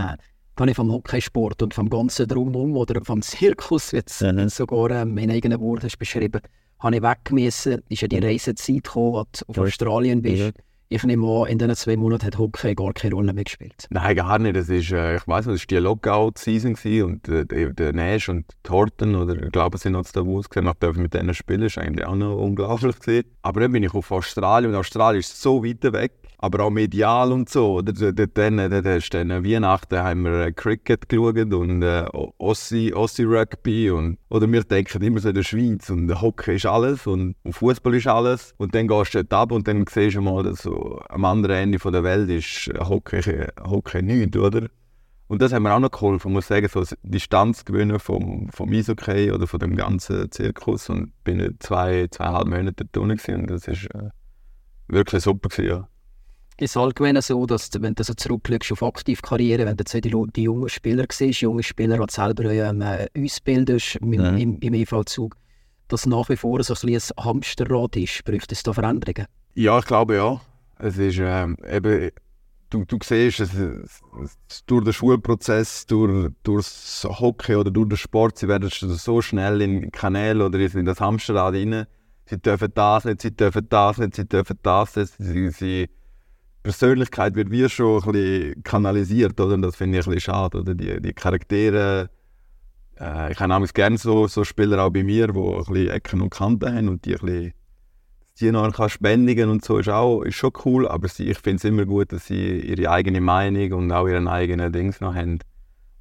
kann 0.55 0.69
ich 0.69 0.75
vom 0.75 0.91
Hockeysport 0.91 1.61
und 1.63 1.73
vom 1.73 1.89
ganzen 1.89 2.27
Drumherum 2.27 2.75
oder 2.77 3.03
vom 3.03 3.21
Zirkus, 3.21 3.91
jetzt 3.91 4.21
mhm. 4.21 4.49
sogar 4.49 4.91
ähm, 4.91 5.17
in 5.17 5.31
eigenen 5.31 5.59
Worten 5.59 5.89
beschrieben, 5.97 6.41
habe 6.79 6.95
ich 6.95 7.01
weggemessen, 7.01 7.81
ist 7.89 8.01
ja 8.01 8.07
die 8.07 8.19
Reisezeit 8.19 8.83
gekommen, 8.83 9.13
wo 9.13 9.23
du 9.23 9.45
auf 9.47 9.57
ja. 9.57 9.63
Australien 9.63 10.21
bist. 10.21 10.43
Mhm. 10.43 10.51
Ich 10.93 11.03
nehme 11.03 11.25
an, 11.27 11.47
in 11.47 11.57
diesen 11.57 11.75
zwei 11.75 11.97
Monaten 11.97 12.27
hat 12.27 12.37
Hockey 12.37 12.75
gar 12.75 12.93
keine 12.93 13.15
Rolle 13.15 13.33
mehr 13.33 13.45
gespielt. 13.45 13.87
Nein, 13.89 14.15
gar 14.15 14.37
nicht. 14.37 14.55
Das 14.55 14.69
ist, 14.69 14.91
äh, 14.91 15.15
ich 15.15 15.27
weiß 15.27 15.47
nicht, 15.47 15.55
das 15.55 15.61
war 15.63 15.79
die 15.79 15.83
Lockout-Season 15.83 16.75
und 17.03 17.27
äh, 17.27 17.73
der, 17.73 17.93
Nash 17.93 18.29
und 18.29 18.45
Thornton, 18.61 19.15
oder 19.15 19.41
ich 19.41 19.51
glaube, 19.51 19.79
sie 19.79 19.89
noch 19.89 20.03
zu 20.03 20.13
Davos 20.13 20.47
gesehen, 20.47 20.67
ich 20.67 20.73
durfte 20.73 21.01
mit 21.01 21.15
denen 21.15 21.33
spielen, 21.33 21.61
das 21.61 21.77
war 21.77 21.83
eigentlich 21.83 22.05
auch 22.05 22.13
noch 22.13 22.37
unglaublich. 22.37 22.99
Gewesen. 22.99 23.27
Aber 23.41 23.61
dann 23.61 23.71
bin 23.71 23.81
ich 23.81 23.95
auf 23.95 24.11
Australien 24.11 24.71
und 24.71 24.77
Australien 24.77 25.21
ist 25.21 25.41
so 25.41 25.63
weit 25.63 25.81
weg 25.81 26.11
aber 26.43 26.65
auch 26.65 26.71
medial 26.71 27.31
und 27.31 27.47
so. 27.47 27.75
Oder? 27.75 27.93
Dann, 27.93 28.57
dann 28.57 28.85
hast 28.85 29.09
du 29.11 29.25
dann 29.25 29.45
Weihnachten 29.45 29.97
haben 29.97 30.23
wir 30.23 30.51
Cricket 30.51 31.07
geschaut 31.07 31.53
und 31.53 31.81
äh, 31.81 32.05
Ossi, 32.37 32.91
Ossi 32.93 33.23
Rugby. 33.23 33.89
Und, 33.89 34.17
oder 34.29 34.51
wir 34.51 34.65
denken 34.65 35.01
immer 35.03 35.21
so 35.21 35.29
in 35.29 35.35
der 35.35 35.43
Schweiz 35.43 35.89
und 35.89 36.21
Hockey 36.21 36.55
ist 36.55 36.65
alles 36.65 37.07
und, 37.07 37.35
und 37.43 37.53
Fußball 37.53 37.95
ist 37.95 38.07
alles. 38.07 38.53
Und 38.57 38.75
dann 38.75 38.89
gehst 38.89 39.13
du 39.13 39.23
dort 39.23 39.33
ab 39.33 39.51
und 39.53 39.69
dann 39.69 39.85
siehst 39.89 40.17
du 40.17 40.21
mal, 40.21 40.43
dass 40.43 40.63
so 40.63 40.99
am 41.07 41.23
anderen 41.23 41.55
Ende 41.55 41.77
der 41.77 42.03
Welt 42.03 42.29
ist 42.29 42.69
Hockey, 42.77 43.21
Hockey 43.61 44.01
nichts, 44.01 44.37
oder? 44.37 44.67
Und 45.27 45.41
das 45.41 45.53
hat 45.53 45.61
mir 45.61 45.73
auch 45.73 45.79
noch 45.79 45.91
geholfen, 45.91 46.27
ich 46.27 46.33
muss 46.33 46.47
sagen, 46.47 46.67
so 46.67 46.83
Distanz 47.03 47.63
gewinnen 47.63 47.99
vom, 47.99 48.49
vom 48.51 48.69
Eishockey 48.69 49.31
oder 49.31 49.47
von 49.47 49.61
dem 49.61 49.77
ganzen 49.77 50.29
Zirkus. 50.29 50.89
Und 50.89 51.13
bin 51.23 51.55
zwei, 51.59 52.07
zweieinhalb 52.11 52.47
Monate 52.47 52.83
dort 52.91 52.97
und 52.97 53.49
das 53.49 53.67
war 53.69 54.01
äh, 54.03 54.09
wirklich 54.89 55.23
super. 55.23 55.47
Gewesen, 55.47 55.69
ja 55.69 55.87
ist 56.57 56.77
allgemein 56.77 57.21
so, 57.21 57.45
dass 57.45 57.69
du, 57.69 57.81
wenn 57.81 57.95
du 57.95 58.03
so 58.03 58.13
zurückschaust 58.13 58.71
auf 58.71 58.83
Aktivkarriere, 58.83 59.65
wenn 59.65 59.77
du 59.77 59.81
jetzt 59.81 59.93
die, 59.93 60.01
die 60.35 60.43
jungen 60.43 60.69
Spieler 60.69 61.05
siehst, 61.11 61.41
junge 61.41 61.63
Spieler, 61.63 61.97
die 61.97 62.13
selber 62.13 62.45
ähm, 62.45 62.81
äh, 62.81 63.07
ausbildest 63.17 63.95
im, 63.97 64.13
ja. 64.13 64.35
im, 64.35 64.59
im 64.59 64.73
EV-Zug, 64.73 65.35
dass 65.87 66.05
nach 66.05 66.29
wie 66.29 66.37
vor 66.37 66.63
so 66.63 66.73
ein, 66.73 66.93
ein 66.93 67.25
Hamsterrad 67.25 67.95
ist. 67.95 68.23
Bräuchte 68.23 68.53
es 68.53 68.63
da 68.63 68.73
Veränderungen? 68.73 69.27
Ja, 69.55 69.79
ich 69.79 69.85
glaube 69.85 70.15
ja. 70.15 70.41
Es 70.79 70.97
ist 70.97 71.19
ähm, 71.19 71.57
eben, 71.69 72.11
du, 72.69 72.85
du 72.85 72.97
siehst, 73.03 73.39
es, 73.39 73.53
es, 73.53 74.65
durch 74.65 74.83
den 74.83 74.93
Schulprozess, 74.93 75.85
durch, 75.85 76.31
durch 76.43 76.65
das 76.65 77.07
Hockey 77.19 77.55
oder 77.55 77.71
durch 77.71 77.89
den 77.89 77.97
Sport, 77.97 78.37
sie 78.37 78.47
werden 78.47 78.69
so 78.69 79.21
schnell 79.21 79.61
in 79.61 79.91
Kanäle 79.91 80.45
oder 80.45 80.59
in 80.59 80.85
das 80.85 80.99
Hamsterrad 80.99 81.53
rein 81.53 81.85
sie 82.25 82.41
dürfen 82.41 82.71
das 82.73 83.05
nicht, 83.05 83.21
sie 83.21 83.35
dürfen 83.35 83.67
das 83.69 83.97
nicht, 83.97 84.15
sie 84.15 84.27
dürfen 84.27 84.59
das 84.61 84.95
nicht. 84.95 85.13
Sie, 85.17 85.49
sie, 85.49 85.89
Persönlichkeit 86.63 87.35
wird 87.35 87.51
wie 87.51 87.67
schon 87.69 88.01
ein 88.03 88.11
bisschen 88.11 88.63
kanalisiert, 88.63 89.39
oder? 89.39 89.53
Und 89.53 89.61
das 89.61 89.75
finde 89.75 89.99
ich 89.99 90.07
ein 90.07 90.13
bisschen 90.13 90.33
schade, 90.33 90.59
oder? 90.59 90.73
Die, 90.73 91.01
die 91.01 91.13
Charaktere, 91.13 92.09
äh, 92.99 93.31
ich 93.31 93.39
habe 93.39 93.67
gerne 93.67 93.97
so, 93.97 94.27
so 94.27 94.43
Spieler 94.43 94.83
auch 94.83 94.89
bei 94.89 95.03
mir, 95.03 95.27
die 95.27 95.39
ein 95.39 95.57
bisschen 95.57 95.89
Ecken 95.89 96.21
und 96.21 96.29
Kanten 96.29 96.73
haben 96.73 96.89
und 96.89 97.05
die 97.05 97.15
ein 97.15 97.25
bisschen 97.25 97.53
die 98.39 98.51
noch 98.51 98.71
kann 98.73 98.89
spendigen 98.89 99.49
und 99.49 99.63
so 99.63 99.77
ist 99.77 99.89
auch 99.89 100.23
ist 100.23 100.35
schon 100.35 100.51
cool, 100.65 100.87
aber 100.87 101.07
sie, 101.07 101.29
ich 101.29 101.37
finde 101.39 101.57
es 101.57 101.63
immer 101.65 101.85
gut, 101.85 102.11
dass 102.11 102.25
sie 102.27 102.59
ihre 102.59 102.89
eigene 102.89 103.21
Meinung 103.21 103.73
und 103.73 103.91
auch 103.91 104.07
ihren 104.07 104.27
eigenen 104.27 104.71
Dings 104.71 105.01
noch 105.01 105.13
haben. 105.13 105.39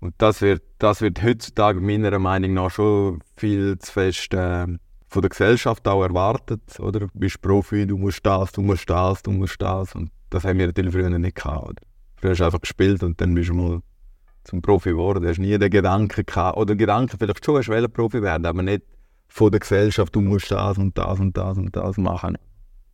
Und 0.00 0.14
das 0.19 0.40
wird, 0.40 0.62
das 0.78 1.00
wird 1.00 1.23
heutzutage 1.23 1.81
meiner 1.81 2.19
Meinung 2.19 2.54
nach 2.54 2.71
schon 2.71 3.21
viel 3.37 3.78
zu 3.78 3.92
fest 3.92 4.35
äh, 4.35 4.66
von 5.09 5.23
der 5.23 5.28
Gesellschaft 5.28 5.87
auch 5.87 6.02
erwartet, 6.02 6.62
oder? 6.81 7.00
Du 7.00 7.09
bist 7.14 7.40
Profi, 7.42 7.87
du 7.87 7.99
musst 7.99 8.25
das, 8.25 8.50
du 8.52 8.62
musst 8.62 8.88
das, 8.88 9.23
du 9.23 9.31
musst 9.31 9.61
das. 9.61 9.95
Und 9.95 10.11
das 10.32 10.44
haben 10.44 10.58
wir 10.58 10.66
natürlich 10.66 10.92
früher 10.92 11.10
nicht 11.10 11.36
gehabt. 11.36 11.68
Oder? 11.68 11.82
Früher 12.16 12.30
hast 12.30 12.40
du 12.40 12.44
einfach 12.44 12.60
gespielt 12.60 13.02
und 13.02 13.20
dann 13.20 13.34
bist 13.34 13.50
du 13.50 13.54
mal 13.54 13.80
zum 14.44 14.62
Profi 14.62 14.90
geworden. 14.90 15.22
Du 15.22 15.28
hast 15.28 15.38
nie 15.38 15.56
den 15.58 15.70
Gedanken 15.70 16.24
gehabt, 16.24 16.56
oder 16.56 16.74
Gedanken 16.74 17.16
vielleicht 17.18 17.44
schon, 17.44 17.62
du 17.62 17.88
Profi 17.88 18.22
werden, 18.22 18.46
aber 18.46 18.62
nicht 18.62 18.82
von 19.28 19.50
der 19.50 19.60
Gesellschaft, 19.60 20.14
du 20.14 20.20
musst 20.20 20.50
das 20.50 20.78
und 20.78 20.96
das 20.96 21.18
und 21.20 21.36
das 21.36 21.56
und 21.58 21.74
das 21.74 21.96
machen. 21.96 22.36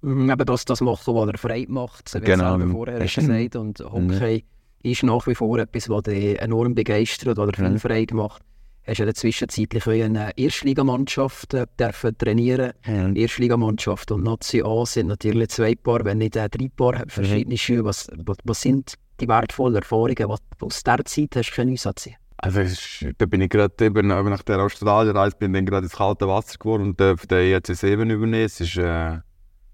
Mhm, 0.02 0.30
eben 0.30 0.46
das, 0.46 0.64
das 0.64 0.80
machen, 0.80 1.14
was 1.14 1.28
er 1.28 1.38
frei 1.38 1.66
macht, 1.68 2.14
wie 2.14 2.20
genau. 2.20 2.56
du 2.56 2.68
vorher 2.68 3.00
hast 3.00 3.14
gesagt. 3.16 3.56
Und 3.56 3.80
Hockey 3.80 4.44
mhm. 4.82 4.90
ist 4.90 5.02
nach 5.02 5.26
wie 5.26 5.34
vor 5.34 5.58
etwas, 5.58 5.88
was 5.88 6.02
dich 6.04 6.40
enorm 6.40 6.74
begeistert 6.74 7.38
oder 7.38 7.52
viel 7.52 7.70
mhm. 7.70 7.78
Freude 7.78 8.14
macht. 8.14 8.42
Hast 8.88 8.98
ja 8.98 9.12
zwischenzeitlich 9.12 9.86
eine 9.86 10.30
Erstligamannschaft 10.36 11.52
äh, 11.52 11.66
dürfen 11.78 12.16
trainieren. 12.16 12.72
Mhm. 12.86 13.16
Erstligamannschaft 13.16 14.10
und 14.12 14.24
Nazi 14.24 14.62
A 14.64 14.86
sind 14.86 15.08
natürlich 15.08 15.50
zwei 15.50 15.74
Paar, 15.74 16.04
wenn 16.06 16.18
nicht 16.18 16.36
äh, 16.36 16.48
drei 16.48 16.70
Paar 16.74 17.04
verschiedene 17.06 17.54
mhm. 17.54 17.58
Schuhe. 17.58 17.84
Was, 17.84 18.08
was, 18.24 18.38
was, 18.44 18.62
sind 18.62 18.94
die 19.20 19.28
wertvollen 19.28 19.76
Erfahrungen, 19.76 20.14
die 20.14 20.24
du 20.24 20.66
aus 20.66 20.82
dieser 20.82 21.04
Zeit 21.04 21.36
hast 21.36 21.52
können 21.52 21.70
einsetzen 21.70 22.14
also 22.38 22.60
ist, 22.60 23.04
da 23.18 23.26
bin 23.26 23.40
ich 23.40 23.50
gerade 23.50 23.84
eben 23.84 24.06
nach 24.06 24.42
der 24.44 24.60
Australienreise 24.60 25.36
bin 25.36 25.52
dann 25.52 25.66
gerade 25.66 25.86
ins 25.86 25.96
kalte 25.96 26.28
Wasser 26.28 26.56
geworden 26.56 26.84
und 26.84 27.00
durfte 27.00 27.26
den 27.34 27.56
EC 27.56 27.74
7 27.74 28.08
übernehmen. 28.08 28.44
Es 28.44 28.60
war 28.76 28.84
eine 28.84 29.24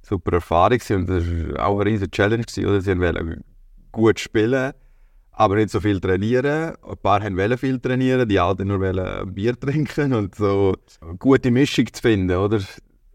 super 0.01 0.33
Erfahrung 0.33 0.81
und 0.91 1.07
das 1.09 1.25
war 1.25 1.67
auch 1.67 1.79
eine 1.81 1.91
riesige 1.91 2.11
Challenge. 2.11 2.47
Oder? 2.59 2.81
Sie 2.81 2.99
wollten 2.99 3.45
gut 3.93 4.19
spielen, 4.19 4.73
aber 5.37 5.57
nicht 5.57 5.71
so 5.71 5.81
viel 5.81 6.01
trainieren. 6.01 6.75
Ein 6.83 6.97
paar 7.03 7.23
wollten 7.23 7.59
viel 7.59 7.81
trainieren, 7.81 8.29
die 8.29 8.39
anderen 8.39 8.69
nur 8.69 9.27
Bier 9.27 9.59
trinken 9.59 10.15
und 10.15 10.35
so 10.35 10.75
eine 11.01 11.17
gute 11.17 11.51
Mischung 11.51 11.93
zu 11.93 12.01
finden, 12.01 12.37
oder? 12.37 12.61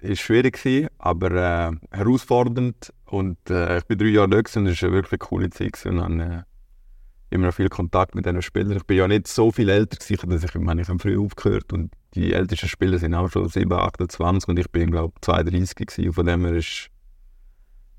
Ist 0.01 0.21
schwierig 0.21 0.61
gewesen, 0.61 0.88
aber 0.97 1.31
äh, 1.31 1.71
herausfordernd 1.91 2.93
und 3.05 3.38
äh, 3.49 3.79
ich 3.79 3.85
bin 3.85 3.97
drei 3.97 4.07
Jahre 4.07 4.29
da 4.29 4.38
und 4.38 4.67
es 4.67 4.81
war 4.81 4.88
eine 4.88 4.95
wirklich 4.95 5.19
coole 5.19 5.49
Zeit 5.49 5.85
und 5.85 5.97
dann, 5.97 6.19
äh, 6.21 6.43
immer 7.29 7.47
noch 7.47 7.53
viel 7.53 7.69
Kontakt 7.69 8.15
mit 8.15 8.25
diesen 8.25 8.41
Spielern. 8.41 8.77
Ich 8.77 8.85
bin 8.85 8.97
ja 8.97 9.07
nicht 9.07 9.27
so 9.27 9.51
viel 9.51 9.69
älter 9.69 9.97
gewesen, 9.97 10.29
dass 10.29 10.43
ich, 10.43 10.55
ich 10.55 10.61
meine, 10.61 10.81
ich 10.81 10.88
habe 10.88 10.99
früh 10.99 11.19
aufgehört 11.19 11.71
und 11.73 11.91
die 12.15 12.33
ältesten 12.33 12.67
Spieler 12.67 12.97
sind 12.97 13.13
auch 13.13 13.29
schon 13.29 13.47
7, 13.47 13.71
28 13.71 14.47
und 14.47 14.57
ich 14.57 14.69
bin, 14.71 14.91
glaube 14.91 15.13
ich, 15.15 15.21
32 15.21 15.75
gewesen. 15.75 16.13
Von 16.13 16.25
dem 16.25 16.45
her 16.45 16.55
ist 16.55 16.89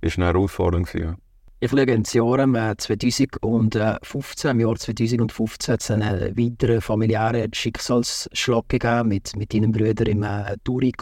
es 0.00 0.16
eine 0.16 0.26
Herausforderung 0.26 0.84
gewesen, 0.84 1.04
ja. 1.04 1.16
Ich 1.62 1.70
schaue 1.70 1.82
ins 1.82 2.14
Jahr 2.14 2.38
2015, 2.78 4.50
im 4.50 4.60
Jahr 4.60 4.76
2015 4.76 5.72
hat 5.74 5.82
es 5.82 5.90
einen 5.90 6.34
weiteren 6.34 6.80
familiären 6.80 7.52
Schicksalsschlag 7.52 8.66
gegeben 8.70 9.08
mit, 9.08 9.36
mit 9.36 9.52
deinem 9.52 9.70
Bruder 9.70 10.06
im 10.06 10.22
äh, 10.22 10.56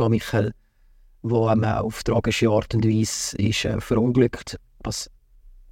Michael, 0.08 0.52
der 1.22 1.52
ähm, 1.52 1.64
auf 1.64 2.02
tragische 2.02 2.48
Art 2.48 2.74
und 2.74 2.84
Weise 2.84 3.36
ist, 3.36 3.64
äh, 3.66 3.80
verunglückt. 3.80 4.58
Was, 4.82 5.08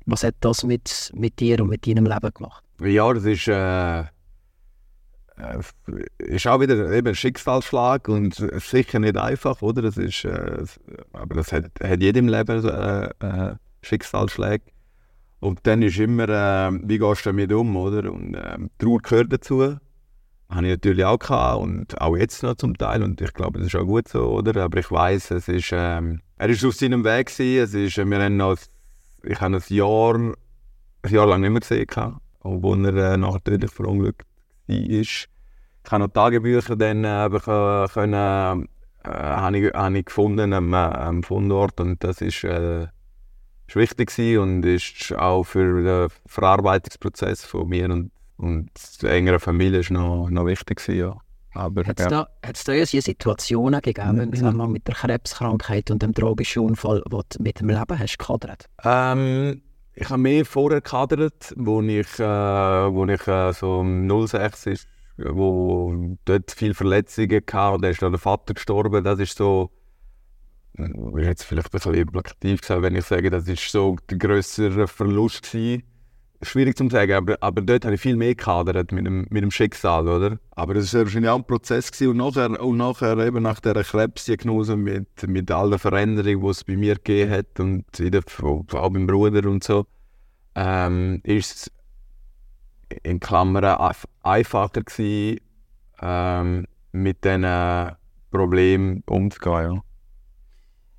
was 0.05 0.23
hat 0.23 0.37
das 0.39 0.63
mit, 0.63 1.11
mit 1.17 1.41
dir 1.41 1.61
und 1.63 1.71
mit 1.71 1.85
deinem 1.85 2.07
Leben 2.07 2.31
gemacht? 2.33 2.63
Ja, 2.81 3.13
das 3.13 3.25
ist, 3.25 3.49
äh, 3.49 4.03
äh, 4.03 4.07
ist 6.19 6.47
auch 6.47 6.61
wieder 6.61 6.93
eben 6.93 7.09
ein 7.09 7.15
Schicksalsschlag 7.17 8.09
und 8.09 8.37
sicher 8.61 9.01
nicht 9.01 9.17
einfach, 9.17 9.61
oder? 9.63 9.83
Das 9.83 9.97
ist, 9.97 10.25
äh, 10.25 10.65
aber 11.13 11.35
das 11.35 11.51
hat, 11.51 11.73
hat 11.83 12.01
jedem 12.01 12.29
Leben 12.29 12.65
äh, 12.65 13.07
äh, 13.19 13.57
Schicksalsschläge. 13.83 14.76
Und 15.41 15.61
dann 15.67 15.83
ist 15.83 15.99
immer, 15.99 16.29
äh, 16.29 16.71
wie 16.83 16.99
gehst 16.99 17.27
du 17.27 17.31
damit 17.31 17.53
um, 17.53 17.77
oder? 17.77 18.11
Und 18.13 18.35
äh, 18.35 18.57
Trauer 18.79 19.01
gehört 19.01 19.33
dazu. 19.33 19.77
Habe 20.49 20.67
ich 20.67 20.73
natürlich 20.73 21.05
auch 21.05 21.19
gehabt 21.19 21.61
und 21.61 22.01
auch 22.01 22.17
jetzt 22.17 22.43
noch 22.43 22.55
zum 22.55 22.79
Teil. 22.79 23.03
Und 23.03 23.21
ich 23.21 23.35
glaube, 23.35 23.59
das 23.59 23.69
ist 23.69 23.75
auch 23.75 23.85
gut 23.85 24.09
so, 24.09 24.31
oder? 24.31 24.63
Aber 24.63 24.79
ich 24.79 24.91
weiß, 24.91 25.33
es 25.33 25.49
ist, 25.49 25.71
ähm, 25.73 26.21
er 26.37 26.49
ist 26.49 26.65
auf 26.65 26.75
seinem 26.75 27.05
Weg 27.05 27.27
gewesen. 27.27 27.65
Es 27.65 27.75
ist, 27.75 27.97
wir 27.97 28.19
haben 28.23 28.37
noch 28.37 28.57
ich 29.27 29.41
habe 29.41 29.57
ein 29.57 29.63
Jahr, 29.69 30.15
ein 30.15 31.13
Jahr 31.13 31.27
lang 31.27 31.41
nicht 31.41 31.51
mehr 31.51 31.61
gesehen, 31.61 32.21
obwohl 32.41 32.87
er 32.87 33.15
äh, 33.15 33.17
nachher 33.17 33.43
tödlich 33.43 33.73
verunglückt 33.73 34.23
war. 34.67 34.77
Ich 34.77 35.29
habe 35.91 36.05
noch 36.05 36.13
Tagebücher 36.13 36.77
dann 36.77 37.05
äh, 37.05 37.29
können, 37.93 38.69
äh, 39.05 39.09
habe 39.09 39.59
ich, 39.59 39.75
habe 39.75 39.99
ich 39.99 40.05
gefunden 40.05 40.53
am, 40.53 40.73
äh, 40.73 40.77
am 40.77 41.23
Fundort 41.23 41.81
und 41.81 42.03
das 42.03 42.21
ist, 42.21 42.45
äh, 42.45 42.87
ist 43.69 43.77
wichtig 43.77 44.39
und 44.39 44.65
ist 44.65 45.13
auch 45.15 45.45
für 45.45 45.83
den 45.83 46.09
Verarbeitungsprozess 46.27 47.45
von 47.45 47.69
mir 47.69 47.91
und, 47.91 48.11
und 48.37 48.71
der 49.03 49.13
engeren 49.13 49.41
Familie 49.41 49.81
ist 49.81 49.91
noch, 49.91 50.29
noch 50.31 50.47
wichtig 50.47 50.79
gewesen, 50.79 50.99
ja. 50.99 51.17
Hat 51.55 51.73
es 51.99 52.05
ja. 52.05 52.11
da, 52.11 52.29
da 52.43 52.73
ja 52.75 52.85
Situationen 52.85 53.81
gegeben 53.81 54.21
im 54.21 54.35
Zusammenhang 54.35 54.73
mit 54.73 54.87
der 54.87 54.95
Krebskrankheit 54.95 55.91
und 55.91 56.03
dem 56.03 56.13
tragischen 56.13 56.63
Unfall, 56.63 57.03
wo 57.09 57.23
du 57.27 57.43
mit 57.43 57.61
dem 57.61 57.71
Leben 57.71 57.99
hast 57.99 58.19
gekadert? 58.19 58.67
Ähm, 58.85 59.63
ich 59.95 60.11
habe 60.11 60.21
mehr 60.21 60.45
vorher 60.45 60.83
gekadert, 60.83 61.55
wo 61.57 61.81
ich, 61.81 62.19
äh, 62.19 62.25
wo 62.25 63.07
ich 63.07 63.27
äh, 63.27 63.53
so 63.55 63.83
06 64.27 64.67
ist, 64.67 64.89
wo 65.17 66.17
dort 66.27 66.51
viele 66.51 66.75
Verletzungen 66.75 67.43
hatte 67.51 67.75
und 67.75 67.83
dann 67.83 67.91
ist 67.91 68.03
dann 68.03 68.13
der 68.13 68.21
Vater 68.21 68.53
gestorben. 68.53 69.03
Das 69.03 69.19
ist 69.19 69.39
so, 69.39 69.71
ich 70.79 71.25
jetzt 71.25 71.45
vielleicht 71.45 71.69
ein 71.69 71.79
bisschen 71.81 72.07
plakativ 72.07 72.61
gesagt, 72.61 72.83
wenn 72.83 72.97
ich 72.97 73.05
sage, 73.05 73.31
das 73.31 73.49
ist 73.49 73.71
so 73.71 73.97
der 74.11 74.19
größere 74.19 74.87
Verlust 74.87 75.51
gewesen 75.51 75.83
schwierig 76.43 76.77
zu 76.77 76.89
sagen, 76.89 77.13
aber, 77.13 77.37
aber 77.41 77.63
dort 77.63 77.85
habe 77.85 77.95
ich 77.95 78.01
viel 78.01 78.17
mehr 78.17 78.35
gehadert 78.35 78.93
mit 78.93 79.07
dem, 79.07 79.27
mit 79.31 79.43
dem 79.43 79.51
Schicksal, 79.51 80.09
oder? 80.09 80.39
Aber 80.53 80.75
das 80.75 80.93
war 80.95 81.03
wahrscheinlich 81.03 81.31
auch 81.31 81.37
ein 81.37 81.47
Prozess 81.47 81.91
gewesen. 81.91 82.11
und 82.11 82.17
nachher, 82.19 82.63
und 82.63 82.77
nachher 82.77 83.19
eben 83.19 83.43
nach 83.43 83.61
dieser 83.61 83.83
Krebsdiagnose 83.83 84.77
mit, 84.77 85.27
mit 85.27 85.51
all 85.51 85.79
Veränderungen, 85.79 86.43
die 86.43 86.49
es 86.49 86.65
bei 86.65 86.77
mir 86.77 86.97
gegeben 86.97 87.31
hat 87.31 87.61
und 87.61 87.85
wieder, 87.99 88.21
auch 88.43 88.91
beim 88.91 89.07
Bruder 89.07 89.49
und 89.49 89.65
so, 89.65 89.87
ähm, 90.55 91.21
ist 91.25 91.55
es 91.55 91.73
in 93.03 93.21
Klammern 93.21 93.97
einfacher 94.23 94.83
gewesen, 94.83 95.41
ähm, 96.01 96.67
mit 96.93 97.25
diesen 97.25 97.47
Problemen 98.31 99.03
umzugehen, 99.07 99.75
ja. 99.75 99.83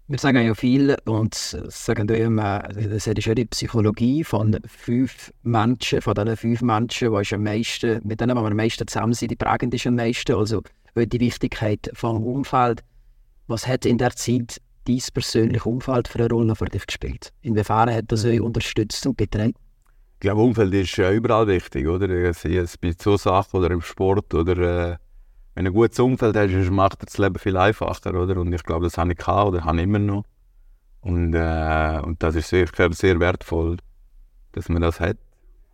Wir 0.10 0.20
sagen 0.20 0.46
ja 0.46 0.56
viel 0.56 0.96
und 1.04 1.36
sagen 1.36 2.08
immer, 2.08 2.60
das 2.60 3.08
ist 3.08 3.26
ja 3.26 3.36
die 3.36 3.44
Psychologie 3.44 4.24
von 4.24 4.58
fünf 4.66 5.34
Menschen, 5.44 6.02
von 6.02 6.14
diesen 6.14 6.38
fünf 6.38 6.62
Menschen, 6.62 7.12
die 7.12 7.36
am 7.36 7.44
meisten, 7.44 8.00
mit 8.08 8.22
denen 8.22 8.38
wir 8.38 8.46
am 8.46 8.56
meisten 8.56 8.88
zusammen 8.88 9.12
sind, 9.12 9.32
die 9.32 9.36
prägend 9.36 9.74
ist 9.74 9.86
am 9.86 9.96
meisten. 9.96 10.34
Also 10.34 10.62
die 10.96 11.20
Wichtigkeit 11.20 11.92
vom 11.94 12.24
Umfeld. 12.24 12.86
Was 13.48 13.68
hat 13.68 13.86
in 13.86 13.98
der 13.98 14.12
Zeit 14.12 14.62
dein 14.86 15.02
persönliches 15.14 15.66
Umfeld 15.66 16.08
für 16.08 16.20
eine 16.20 16.30
Rolle 16.30 16.56
für 16.56 16.66
dich 16.68 16.88
gespielt? 16.88 17.34
Inwiefern 17.42 17.94
hat 17.94 18.06
das 18.08 18.24
euch 18.24 18.40
unterstützt 18.40 19.06
und 19.06 19.18
getragen? 19.18 19.56
Ich 20.14 20.20
glaube, 20.22 20.42
Umfeld 20.42 20.74
ist 20.74 20.98
überall 20.98 21.48
wichtig, 21.48 21.86
oder? 21.86 22.34
Sei 22.34 22.56
es 22.56 22.78
bei 22.78 22.94
so 22.98 23.18
Sachen 23.18 23.60
oder 23.60 23.72
im 23.72 23.82
Sport 23.82 24.34
oder 24.34 24.92
äh 24.94 24.98
wenn 25.58 25.66
du 25.66 25.72
ein 25.72 25.74
gutes 25.74 25.98
Umfeld 25.98 26.38
hast, 26.38 26.70
macht 26.70 27.04
das 27.04 27.18
Leben 27.18 27.40
viel 27.40 27.58
einfacher, 27.58 28.14
oder? 28.14 28.40
Und 28.40 28.54
ich 28.54 28.62
glaube, 28.62 28.86
das 28.86 29.00
habe 29.00 29.14
ich 29.14 29.18
gehabt 29.18 29.48
oder 29.48 29.66
habe 29.66 29.82
immer 29.82 29.98
noch. 29.98 30.24
Und, 31.02 31.34
äh, 31.34 32.00
und 32.04 32.22
das 32.22 32.36
ist 32.36 32.50
sicher 32.50 32.94
sehr 32.94 33.20
wertvoll, 33.20 33.78
dass 34.52 34.70
man 34.70 34.84
das 34.84 35.00
hat. 35.00 35.18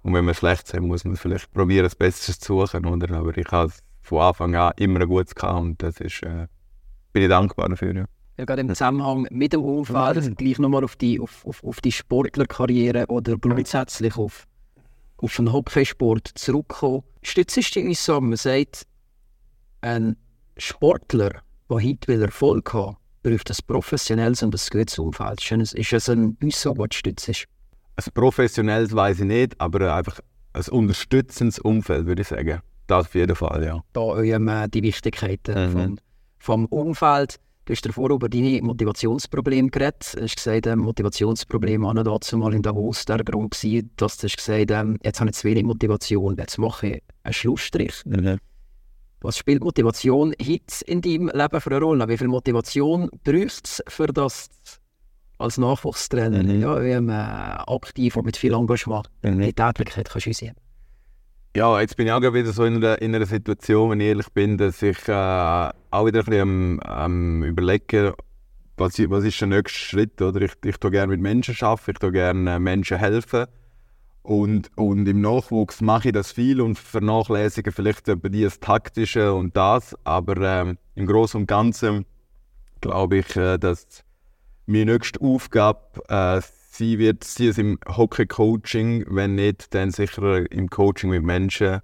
Und 0.02 0.13
wenn 0.13 0.24
man 0.24 0.36
schlecht 0.36 0.74
ist, 0.74 0.80
muss 0.80 1.04
man 1.04 1.18
vielleicht 1.18 1.52
probieren, 1.52 1.84
das 1.84 1.96
Besseres 1.96 2.40
zu 2.40 2.66
suchen, 2.66 2.86
oder? 2.86 3.13
Aber 3.13 3.38
ich 3.38 3.52
habe 3.52 3.74
von 4.02 4.22
Anfang 4.22 4.56
an 4.56 4.72
immer 4.78 5.02
ein 5.02 5.08
gutes 5.10 5.36
gehabt 5.36 5.60
und 5.60 5.84
das 5.84 6.00
ist, 6.00 6.24
äh, 6.24 6.48
bin 7.12 7.24
ich 7.24 7.30
dankbar 7.30 7.68
dafür, 7.68 7.94
ja. 7.94 8.06
Ja, 8.38 8.46
gerade 8.46 8.62
im 8.62 8.70
Zusammenhang 8.70 9.28
mit 9.32 9.52
dem 9.52 9.63
Umfeld, 9.63 10.38
gleich 10.38 10.60
nochmal 10.60 10.86
auf 10.86 10.96
die, 10.96 11.20
auf, 11.20 11.46
auf, 11.46 11.62
auf 11.62 11.82
die 11.82 11.92
Sportlerkarriere 11.92 13.08
oder 13.08 13.38
grundsätzlich 13.38 14.16
auf, 14.16 14.48
auf 15.18 15.36
den 15.36 15.52
Hockeysport 15.52 16.30
zurückkommen. 16.36 17.04
Stützt 17.22 17.75
du 17.75 17.82
uns 17.82 18.06
so, 18.06 18.22
man 18.22 18.38
sagt, 18.38 18.88
ein 19.84 20.16
Sportler, 20.58 21.42
der 21.70 21.78
heute 21.78 22.22
Erfolg 22.22 22.74
haben 22.74 22.98
will, 23.24 23.38
braucht 23.38 23.52
ein 23.52 23.58
professionelles 23.68 24.44
und 24.44 24.56
ein 24.56 24.62
gutes 24.72 25.00
Umfeld. 25.00 25.52
Ist 25.52 25.94
es 25.94 26.10
ein 26.10 26.38
Aussage, 26.44 26.88
die 26.90 26.96
stützt 26.96 27.30
ist? 27.30 27.46
Ein 27.96 28.12
professionelles 28.13 28.96
weiß 28.96 29.20
ich 29.20 29.25
nicht, 29.25 29.60
aber 29.60 29.96
einfach 29.96 30.20
ein 30.54 30.63
unterstützendes 30.72 31.60
Umfeld, 31.60 32.06
würde 32.06 32.22
ich 32.22 32.28
sagen. 32.28 32.62
Das 32.88 33.06
auf 33.06 33.16
jeden 33.16 33.36
Fall, 33.36 33.63
ja. 33.63 33.84
Da 33.94 34.22
ähm, 34.22 34.50
die 34.72 34.84
Wichtigkeit 34.84 35.48
mhm. 35.48 35.72
vom, 35.72 36.00
vom 36.40 36.66
Umfeld. 36.68 37.40
Du 37.66 37.72
hast 37.72 37.86
davor 37.86 38.10
über 38.10 38.28
deine 38.28 38.62
Motivationsprobleme 38.62 39.70
geredet. 39.70 40.16
Du 40.16 40.22
hast 40.22 40.36
gesagt, 40.36 40.68
ähm, 40.68 40.80
Motivationsprobleme 40.80 41.86
waren 41.86 42.04
dazu 42.04 42.38
mal 42.38 42.54
in 42.54 42.62
Davos 42.62 43.06
der 43.06 43.24
Grund 43.24 43.54
dass 43.54 44.18
du 44.18 44.28
hast 44.28 44.38
gesagt 44.38 44.72
ähm, 44.72 44.98
jetzt 45.02 45.22
habe 45.22 45.30
ich 45.30 45.38
zu 45.38 45.48
wenig 45.48 45.63
Motivation, 45.63 46.36
jetzt 46.38 46.58
mache 46.58 46.88
ich 46.88 47.04
einen 47.24 47.34
Schlussstrich. 47.34 48.02
Mhm. 48.06 48.38
Was 49.24 49.38
spielt 49.38 49.63
Motivation 49.63 50.34
heute 50.39 50.86
in 50.86 51.01
deinem 51.01 51.32
Leben 51.34 51.62
für 51.62 51.72
eine 51.72 51.80
Rolle? 51.80 52.08
Wie 52.10 52.18
viel 52.18 52.27
Motivation 52.27 53.10
braucht 53.24 53.65
es, 53.65 53.84
für 53.88 54.08
das 54.08 54.50
als 55.38 55.58
Nachwuchstrainer, 55.58 56.44
mhm. 56.44 56.62
ja, 56.62 56.84
wie 56.84 57.00
man 57.00 57.58
aktiv 57.68 58.18
und 58.18 58.25
mit 58.25 58.38
viel 58.38 58.53
Engagement 58.53 59.10
mhm. 59.24 59.39
die 59.39 59.53
Tätigkeit 59.53 60.10
kannst 60.10 60.27
unsehen 60.27 60.56
ja, 61.56 61.80
jetzt 61.80 61.96
bin 61.98 62.08
ich 62.08 62.13
auch 62.13 62.22
wieder 62.22 62.51
so 62.51 62.65
in 62.65 62.77
einer, 62.77 63.00
in 63.00 63.13
einer 63.13 63.27
Situation, 63.27 63.92
wenn 63.92 64.00
ich 64.00 64.08
ehrlich 64.08 64.30
bin, 64.30 64.58
dass 64.58 64.82
ich 64.82 65.08
äh, 65.08 65.12
auch 65.12 66.06
wieder 66.08 66.22
ein 66.22 66.25
bisschen 66.25 66.42
am, 66.42 66.80
am 66.80 67.44
überlegen, 67.44 68.13
was, 68.77 68.98
was 68.98 69.24
ist 69.24 69.39
der 69.39 69.50
nächste 69.50 69.77
Schritt. 69.77 70.20
Oder? 70.20 70.42
Ich, 70.42 70.53
ich 70.65 70.77
tue 70.77 70.89
gerne 70.89 71.12
mit 71.12 71.22
Menschen 71.22 71.56
arbeiten, 71.62 71.92
ich 71.92 72.00
tue 72.00 72.12
gerne 72.12 72.60
Menschen 72.60 72.98
helfen. 72.98 73.46
Und, 74.24 74.72
und 74.77 75.06
im 75.06 75.20
Nachwuchs 75.20 75.82
mache 75.82 76.08
ich 76.08 76.13
das 76.13 76.32
viel 76.32 76.62
und 76.62 76.80
vernachlässige 76.80 77.74
vielleicht 77.74 78.08
dir 78.08 78.46
das 78.46 78.60
Taktische 78.60 79.34
und 79.34 79.56
das. 79.56 79.96
Aber 80.06 80.38
ähm, 80.38 80.77
im 80.96 81.06
Großen 81.06 81.42
und 81.42 81.48
Ganzen 81.48 82.06
glaube 82.80 83.18
ich, 83.18 83.36
äh, 83.36 83.58
dass 83.58 84.06
meine 84.65 84.94
nächste 84.94 85.20
Aufgabe 85.22 85.82
äh, 86.08 86.42
sie 86.72 87.00
wird 87.00 87.25
sie 87.25 87.48
ist 87.48 87.60
im 87.60 87.77
Hockey-Coaching, 87.86 89.06
wenn 89.10 89.36
nicht, 89.36 89.74
dann 89.74 89.92
sicher 89.92 90.50
im 90.51 90.70
Coaching 90.70 91.10
mit 91.10 91.24
Menschen 91.24 91.82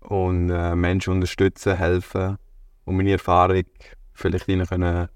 und 0.00 0.50
äh, 0.50 0.76
Menschen 0.76 1.14
unterstützen, 1.14 1.76
helfen 1.76 2.38
und 2.84 2.96
meine 2.96 3.12
Erfahrung 3.12 3.64
vielleicht 4.14 4.48
ihnen 4.48 4.66
können 4.66 5.08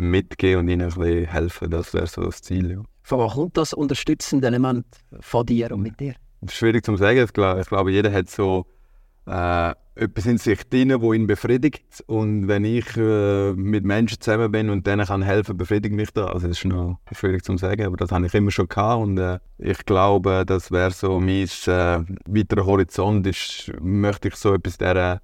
mitgeben 0.00 0.60
und 0.60 0.68
ihnen 0.68 0.82
ein 0.82 0.88
bisschen 0.88 1.26
helfen. 1.26 1.70
Das 1.70 1.94
wäre 1.94 2.06
so 2.06 2.22
das 2.22 2.42
Ziel. 2.42 2.70
Ja. 2.72 2.82
Von 3.02 3.18
wo 3.18 3.28
kommt 3.28 3.56
das 3.56 3.72
unterstützende 3.72 4.46
Element 4.46 4.86
von 5.20 5.46
dir 5.46 5.72
und 5.72 5.82
mit 5.82 5.98
dir? 6.00 6.14
Das 6.40 6.52
ist 6.52 6.58
schwierig 6.58 6.84
zu 6.84 6.96
sagen. 6.96 7.22
Ich 7.24 7.32
glaube, 7.32 7.60
ich 7.60 7.66
glaube 7.66 7.92
jeder 7.92 8.12
hat 8.12 8.30
so 8.30 8.66
äh, 9.26 9.74
etwas 9.94 10.26
in 10.26 10.38
sich 10.38 10.62
drin, 10.68 11.00
wo 11.00 11.12
ihn 11.12 11.26
befriedigt. 11.26 12.02
Und 12.06 12.48
wenn 12.48 12.64
ich 12.64 12.96
äh, 12.96 13.52
mit 13.52 13.84
Menschen 13.84 14.20
zusammen 14.20 14.50
bin 14.50 14.70
und 14.70 14.86
denen 14.86 15.06
kann 15.06 15.22
helfen, 15.22 15.56
befriedigt 15.56 15.94
mich 15.94 16.10
das. 16.12 16.30
Also 16.30 16.48
das 16.48 16.58
ist 16.58 16.64
noch 16.64 16.98
schwierig 17.12 17.44
zu 17.44 17.56
sagen, 17.56 17.84
aber 17.84 17.96
das 17.96 18.10
habe 18.10 18.26
ich 18.26 18.34
immer 18.34 18.50
schon 18.50 18.68
gehabt. 18.68 19.02
Und 19.02 19.18
äh, 19.18 19.38
ich 19.58 19.84
glaube, 19.84 20.44
das 20.46 20.70
wäre 20.70 20.90
so 20.90 21.20
mein 21.20 21.44
äh, 21.66 22.04
weiterer 22.26 22.64
Horizont. 22.64 23.26
Ist, 23.26 23.72
möchte 23.80 24.28
ich 24.28 24.36
so 24.36 24.54
etwas 24.54 24.78
dieser 24.78 25.20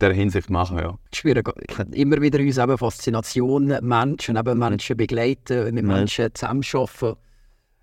der 0.00 0.12
Hinsicht 0.12 0.50
machen, 0.50 0.78
ja. 0.78 0.98
Schwierig. 1.12 1.48
Immer 1.92 2.20
wieder 2.20 2.38
uns 2.40 2.58
eben 2.58 2.78
Faszination 2.78 3.78
Menschen, 3.82 4.36
eben 4.36 4.58
Menschen 4.58 4.96
begleiten, 4.96 5.74
mit 5.74 5.84
Menschen 5.84 6.34
zusammenarbeiten. 6.34 7.16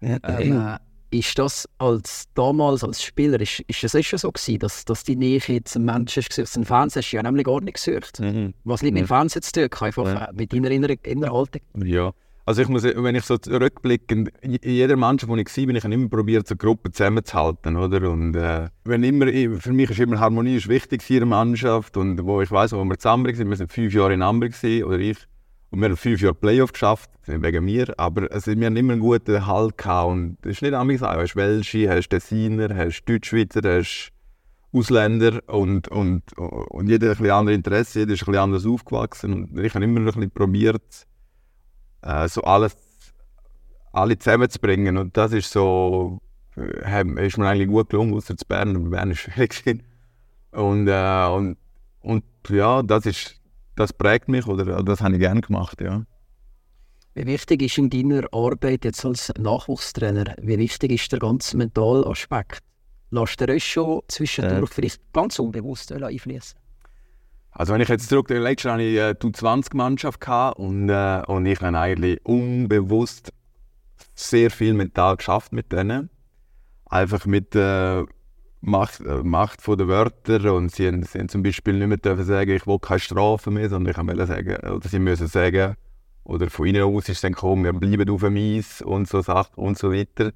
Ja, 0.02 0.18
ähm, 0.40 0.78
ist 1.12 1.40
das 1.40 1.70
als 1.78 2.26
damals 2.34 2.84
als 2.84 3.02
Spieler, 3.02 3.40
ist, 3.40 3.62
ist 3.62 3.84
es 3.84 4.06
schon 4.06 4.20
so 4.20 4.32
gewesen, 4.32 4.60
dass, 4.60 4.86
dass 4.86 5.04
die 5.04 5.16
Nähe 5.16 5.64
zum 5.64 5.86
Menschen 5.86 6.20
ist, 6.20 6.40
aus 6.40 6.54
dem 6.54 6.66
Fernsehen 6.66 7.02
hast 7.02 7.12
du 7.12 7.16
ja 7.18 7.24
nämlich 7.24 7.46
gar 7.46 7.62
nicht 7.62 7.76
gesucht. 7.76 8.20
Mhm. 8.20 8.54
Was 8.64 8.82
nicht 8.82 8.94
mit 8.94 9.04
dem 9.04 9.08
Fernsehen 9.08 9.42
zu 9.42 9.52
tun, 9.52 9.70
einfach 9.80 10.06
ja. 10.06 10.30
mit 10.34 10.52
deiner 10.52 10.72
inneren 10.72 10.98
Innerhaltung. 11.04 11.62
Ja, 11.84 12.12
also 12.46 12.62
ich 12.62 12.68
muss, 12.68 12.84
wenn 12.84 13.16
ich 13.16 13.26
so 13.26 13.38
zurückblicke, 13.38 14.26
in 14.42 14.60
jeder 14.62 14.96
Mannschaft, 14.96 15.30
wo 15.30 15.36
ich 15.36 15.58
war, 15.58 15.66
bin 15.66 15.76
ich 15.76 15.84
immer 15.84 16.10
probiert, 16.10 16.48
so 16.48 16.56
Gruppen 16.56 16.94
zusammenzuhalten, 16.94 17.76
oder? 17.76 18.10
Und 18.10 18.36
äh, 18.36 18.70
wenn 18.84 19.04
immer, 19.04 19.26
für 19.60 19.74
mich 19.74 19.90
ist 19.90 20.00
immer 20.00 20.20
Harmonie 20.20 20.58
ist 20.58 20.68
wichtig 20.68 21.10
in 21.10 21.18
der 21.18 21.26
Mannschaft 21.26 21.98
und 21.98 22.24
wo 22.24 22.42
ich 22.42 22.52
weiß, 22.52 22.74
wo 22.74 22.84
wir 22.84 23.00
zusammen 23.00 23.26
waren, 23.26 23.50
wir 23.50 23.58
sind 23.58 23.72
fünf 23.72 23.94
Jahre 23.94 24.14
in 24.14 24.22
Amber 24.22 24.48
oder 24.86 25.00
ich, 25.00 25.18
und 25.72 25.82
wir 25.82 25.90
haben 25.90 25.98
fünf 25.98 26.22
Jahre 26.22 26.36
Playoff 26.36 26.72
geschafft, 26.72 27.10
wegen 27.26 27.66
mir, 27.66 27.94
aber 27.98 28.32
also, 28.32 28.56
wir 28.56 28.66
haben 28.66 28.78
immer 28.78 28.94
einen 28.94 29.02
guten 29.02 29.46
Halt 29.46 29.78
gehabt. 29.78 30.10
Und 30.10 30.38
es 30.44 30.52
ist 30.52 30.62
nicht 30.62 30.74
anders. 30.74 31.00
Du 31.00 31.06
hast 31.08 31.36
Welsche, 31.36 31.90
hast 31.90 32.10
Tessiner, 32.10 32.74
hast 32.74 33.04
Deutschschweizer, 33.06 33.62
hast 33.64 34.12
Ausländer 34.72 35.42
und, 35.48 35.88
und, 35.88 36.38
und 36.38 36.88
jeder 36.88 37.10
hat 37.10 37.18
ein 37.18 37.24
bisschen 37.24 37.36
andere 37.36 37.56
Interessen, 37.56 38.00
jeder 38.00 38.14
ist 38.14 38.22
ein 38.22 38.26
bisschen 38.26 38.42
anders 38.42 38.66
aufgewachsen. 38.66 39.34
Und 39.34 39.60
ich 39.60 39.74
habe 39.74 39.84
immer 39.84 40.00
ein 40.00 40.06
bisschen 40.06 40.32
probiert, 40.32 41.08
äh, 42.06 42.28
so 42.30 42.42
alles, 42.42 42.78
alle 43.92 44.18
zusammenzubringen. 44.18 44.98
Und 44.98 45.18
das 45.18 45.34
ist 45.34 45.52
so, 45.52 46.20
äh, 46.56 47.26
ist 47.26 47.38
mir 47.38 47.48
eigentlich 47.48 47.68
gut 47.68 47.90
gelungen, 47.90 48.14
außer 48.14 48.38
zu 48.38 48.46
Bern, 48.46 48.76
aber 48.76 48.90
Bern 48.90 49.12
ist 49.12 49.20
schwierig. 49.20 49.84
Und, 50.52 50.88
äh, 50.88 51.28
und, 51.28 51.58
und 52.02 52.24
ja, 52.50 52.82
das 52.82 53.06
ist 53.06 53.42
das 53.76 53.92
prägt 53.92 54.30
mich 54.30 54.48
oder 54.48 54.84
das 54.84 55.02
habe 55.02 55.14
ich 55.16 55.20
gerne 55.20 55.42
gemacht, 55.42 55.82
ja. 55.82 56.06
Wie 57.14 57.26
wichtig 57.26 57.62
ist 57.62 57.78
in 57.78 57.90
deiner 57.90 58.28
Arbeit 58.34 58.84
jetzt 58.84 59.06
als 59.06 59.32
Nachwuchstrainer, 59.38 60.36
wie 60.42 60.58
wichtig 60.58 60.92
ist 60.92 61.12
der 61.12 61.20
ganze 61.20 61.56
mentale 61.58 62.06
Aspekt? 62.08 62.62
Lässt 63.12 63.40
du 63.40 63.46
das 63.46 63.64
schon 63.64 64.02
zwischendurch 64.08 64.72
äh. 64.72 64.74
vielleicht 64.74 65.14
ganz 65.14 65.40
unbewusst 65.40 65.92
einfließen? 65.92 66.60
Also 67.58 67.74
wenn 67.74 67.80
ich 67.80 67.88
jetzt 67.88 68.10
zurückdenke, 68.10 68.44
letztes 68.44 68.66
Jahr 68.66 68.74
hatte 68.74 68.84
ich 68.84 69.00
eine 69.00 69.14
20-Mannschaft 69.14 70.28
und, 70.58 70.90
äh, 70.90 71.24
und 71.26 71.46
ich 71.46 71.62
habe 71.62 71.80
eigentlich 71.80 72.20
unbewusst 72.26 73.32
sehr 74.14 74.52
viel 74.52 74.74
mental 74.74 75.16
geschafft 75.16 75.54
mit 75.54 75.72
denen. 75.72 76.10
Einfach 76.86 77.26
mit, 77.26 77.56
äh, 77.56 78.04
Macht, 78.60 79.00
äh, 79.00 79.24
Macht 79.24 79.62
von 79.62 79.78
den 79.78 79.88
Wörtern 79.88 80.50
und 80.50 80.72
sie 80.72 80.88
haben, 80.88 81.04
sie 81.04 81.20
haben 81.20 81.30
zum 81.30 81.44
Beispiel 81.44 81.76
nicht 81.76 81.88
mehr 81.88 81.98
dürfen 81.98 82.26
sagen, 82.26 82.52
ich 82.52 82.68
will 82.68 82.80
keine 82.80 83.00
Strafe 83.00 83.52
mehr, 83.52 83.70
sondern 83.70 83.92
ich 83.92 83.98
wollte 83.98 84.26
sagen, 84.26 84.56
oder 84.58 84.90
sie 84.90 85.00
müssen 85.00 85.28
sagen, 85.28 85.76
oder 86.26 86.50
von 86.50 86.66
ihnen 86.66 86.84
aus 86.84 87.08
ist 87.08 87.24
dann 87.24 87.34
gekommen, 87.34 87.64
wir 87.64 87.74
bleiben 87.74 88.10
auf 88.10 88.22
dem 88.22 88.36
Eis 88.36 88.82
und 88.82 89.08
so 89.08 89.22
Sachen 89.22 89.54
und 89.56 89.78
so 89.78 89.94
weiter. 89.94 90.34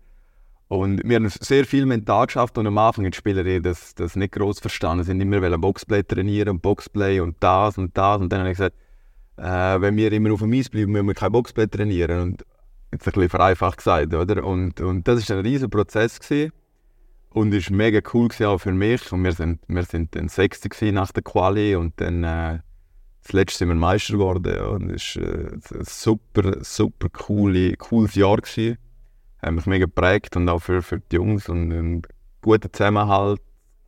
Und 0.69 1.01
wir 1.03 1.15
haben 1.15 1.27
sehr 1.27 1.65
viel 1.65 1.88
mental 1.88 2.27
geschafft 2.27 2.55
und 2.60 2.67
am 2.67 2.77
Anfang 2.77 3.03
haben 3.03 3.12
die 3.12 3.17
Spieler 3.17 3.60
das, 3.60 3.95
das 3.95 4.15
nicht 4.15 4.34
groß 4.34 4.60
verstanden. 4.60 5.03
Sie 5.03 5.08
sind 5.08 5.19
immer 5.19 5.58
Boxplay 5.58 6.03
trainieren 6.03 6.49
und 6.49 6.62
Boxplay 6.62 7.19
und 7.21 7.38
das 7.39 7.79
und 7.79 7.97
das. 7.97 8.21
Und 8.21 8.32
dann 8.32 8.41
habe 8.41 8.51
ich 8.51 8.58
gesagt, 8.58 8.75
äh, 9.38 9.82
wenn 9.82 9.97
wir 9.97 10.12
immer 10.12 10.32
auf 10.32 10.41
dem 10.41 10.53
Eis 10.53 10.69
bleiben, 10.69 10.91
müssen 10.91 11.08
wir 11.08 11.15
kein 11.15 11.32
Boxplay 11.32 11.65
trainieren. 11.65 12.21
Und 12.21 12.45
jetzt 12.91 13.08
ein 13.08 13.13
bisschen 13.13 13.29
vereinfacht 13.29 13.77
gesagt, 13.77 14.13
oder? 14.13 14.43
Und, 14.45 14.79
und 14.79 15.08
das 15.08 15.27
war 15.27 15.38
ein 15.38 15.45
riesiger 15.45 15.69
Prozess. 15.69 16.19
Gewesen. 16.19 16.51
Und 17.32 17.51
es 17.51 17.71
war 17.71 17.77
mega 17.77 17.99
cool 18.13 18.29
auch 18.45 18.60
für 18.60 18.71
mich. 18.71 19.12
Und 19.12 19.23
wir 19.23 19.32
sind, 19.32 19.62
wir 19.67 19.84
sind 19.84 20.15
dann 20.15 20.29
Sechste 20.29 20.91
nach 20.91 21.12
der 21.12 21.23
Quali 21.23 21.75
und 21.75 21.99
dann 21.99 22.23
äh, 22.23 22.60
das 23.23 23.34
letzte 23.34 23.58
sind 23.60 23.69
wir 23.69 23.75
Meister 23.75 24.13
geworden. 24.13 24.60
Und 24.62 24.91
es 24.91 25.15
war 25.15 25.23
äh, 25.23 25.79
ein 25.79 25.84
super, 25.84 26.63
super 26.63 27.10
coole, 27.10 27.75
cooles 27.75 28.13
Jahr. 28.13 28.38
Gewesen. 28.38 28.77
Hat 29.41 29.54
mich 29.54 29.65
mega 29.65 29.86
geprägt 29.86 30.36
und 30.36 30.49
auch 30.49 30.60
für, 30.60 30.82
für 30.82 30.99
die 30.99 31.15
Jungs. 31.15 31.49
Und 31.49 31.71
einen 31.71 32.02
guten 32.41 32.71
Zusammenhalt 32.71 33.41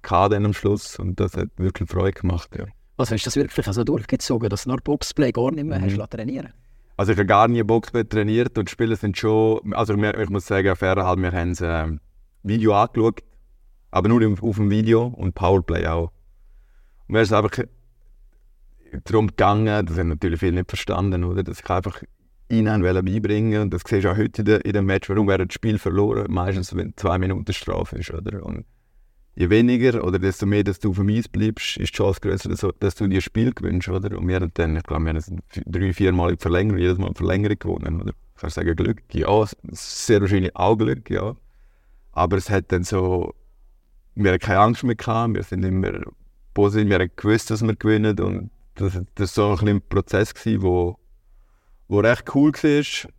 dann 0.04 0.46
am 0.46 0.54
Schluss. 0.54 0.98
Und 0.98 1.20
das 1.20 1.36
hat 1.36 1.50
wirklich 1.58 1.90
Freude 1.90 2.20
gemacht. 2.20 2.50
Ja. 2.58 2.66
Was 2.98 3.12
hast 3.12 3.24
du 3.24 3.28
das 3.28 3.36
wirklich 3.36 3.68
also 3.68 3.84
durchgezogen, 3.84 4.50
dass 4.50 4.64
du 4.64 4.70
nach 4.70 4.82
Boxplay 4.82 5.32
gar 5.32 5.52
nicht 5.52 5.66
mehr 5.66 5.80
mhm. 5.80 5.98
hast 5.98 6.12
trainieren 6.12 6.54
Also 6.98 7.12
ich 7.12 7.18
habe 7.18 7.26
gar 7.26 7.48
nie 7.48 7.64
Boxplay 7.64 8.04
trainiert 8.04 8.58
und 8.58 8.70
die 8.70 8.72
Spieler 8.72 8.96
sind 8.96 9.18
schon, 9.18 9.74
also 9.74 9.96
ich, 9.96 10.30
muss 10.30 10.46
sagen, 10.46 10.76
fair 10.76 10.96
halt, 10.96 11.20
wir 11.20 11.32
haben 11.32 11.56
ein 11.60 11.96
äh, 11.96 12.00
Video 12.44 12.74
angeschaut 12.74 13.22
aber 13.92 14.08
nur 14.08 14.38
auf 14.42 14.56
dem 14.56 14.72
Video 14.72 15.06
und 15.06 15.36
Powerplay 15.36 15.86
auch. 15.86 16.12
Und 17.08 17.14
mir 17.14 17.22
ist 17.22 17.34
einfach 17.34 17.64
darum 19.04 19.28
gegangen, 19.28 19.86
das 19.86 19.98
haben 19.98 20.10
natürlich 20.10 20.40
viele 20.40 20.54
nicht 20.54 20.70
verstanden, 20.70 21.24
oder? 21.26 21.44
dass 21.44 21.60
ich 21.60 21.70
einfach 21.70 22.02
ihnen 22.52 22.82
beibringen 22.82 23.62
und 23.62 23.74
das 23.74 23.82
siehst 23.88 24.06
du 24.06 24.12
auch 24.12 24.18
heute 24.18 24.42
in, 24.42 24.46
der, 24.46 24.66
in 24.66 24.74
dem 24.74 24.86
Match, 24.86 25.10
warum 25.10 25.28
wäre 25.28 25.46
das 25.46 25.54
Spiel 25.54 25.78
verloren, 25.78 26.26
meistens 26.30 26.76
wenn 26.76 26.94
zwei 26.96 27.18
Minuten 27.18 27.54
Strafe 27.54 27.98
ist. 27.98 28.12
Oder? 28.12 28.46
Und 28.46 28.66
je 29.36 29.50
weniger 29.50 30.04
oder 30.04 30.20
desto 30.20 30.46
mehr, 30.46 30.64
dass 30.64 30.80
du 30.80 30.94
dem 30.94 31.10
Eis 31.10 31.28
bleibst, 31.28 31.78
ist 31.78 31.94
die 31.94 31.98
Chance 31.98 32.20
größer, 32.22 32.74
dass 32.80 32.96
du 32.96 33.08
dir 33.08 33.22
Spiel 33.22 33.54
gewünscht. 33.54 33.90
Oder? 33.90 34.18
Und 34.18 34.28
wir 34.28 34.36
haben 34.36 34.52
dann, 34.54 34.76
ich 34.76 34.84
glaube, 34.84 35.06
wir 35.06 35.14
haben 35.14 35.42
drei, 35.66 35.94
vier 35.94 36.12
Mal 36.12 36.38
Verlängerung, 36.38 36.80
jedes 36.80 36.98
Mal 36.98 37.14
Verlängerung 37.16 37.60
gewonnen. 37.60 38.02
Oder? 38.02 38.14
Ich 38.36 38.42
kann 38.42 38.50
sagen, 38.50 38.76
Glück, 38.76 39.02
ja, 39.14 39.46
sehr 39.72 40.22
wahrscheinlich 40.22 40.56
auch 40.56 40.76
Glück, 40.76 41.10
ja. 41.10 41.36
Aber 42.12 42.38
es 42.38 42.50
hat 42.50 42.72
dann 42.72 42.84
so 42.84 43.34
wir 44.16 44.34
hatten 44.34 44.42
keine 44.42 44.60
Angst 44.60 44.84
mehr, 44.84 44.96
gehabt, 44.96 45.36
wir 45.36 45.44
sind 45.44 45.64
immer 45.64 45.92
positiv, 46.54 46.90
wir 46.90 47.00
haben 47.00 47.12
gewusst, 47.16 47.50
dass 47.50 47.62
wir 47.62 47.76
gewinnen 47.76 48.20
und 48.20 48.52
das, 48.76 49.00
das 49.16 49.38
war 49.38 49.58
so 49.58 49.66
ein, 49.66 49.76
ein 49.76 49.82
Prozess, 49.82 50.34
der 50.34 50.62
wo, 50.62 50.98
wo 51.92 52.00
recht 52.00 52.34
cool 52.34 52.54
war. 52.54 53.12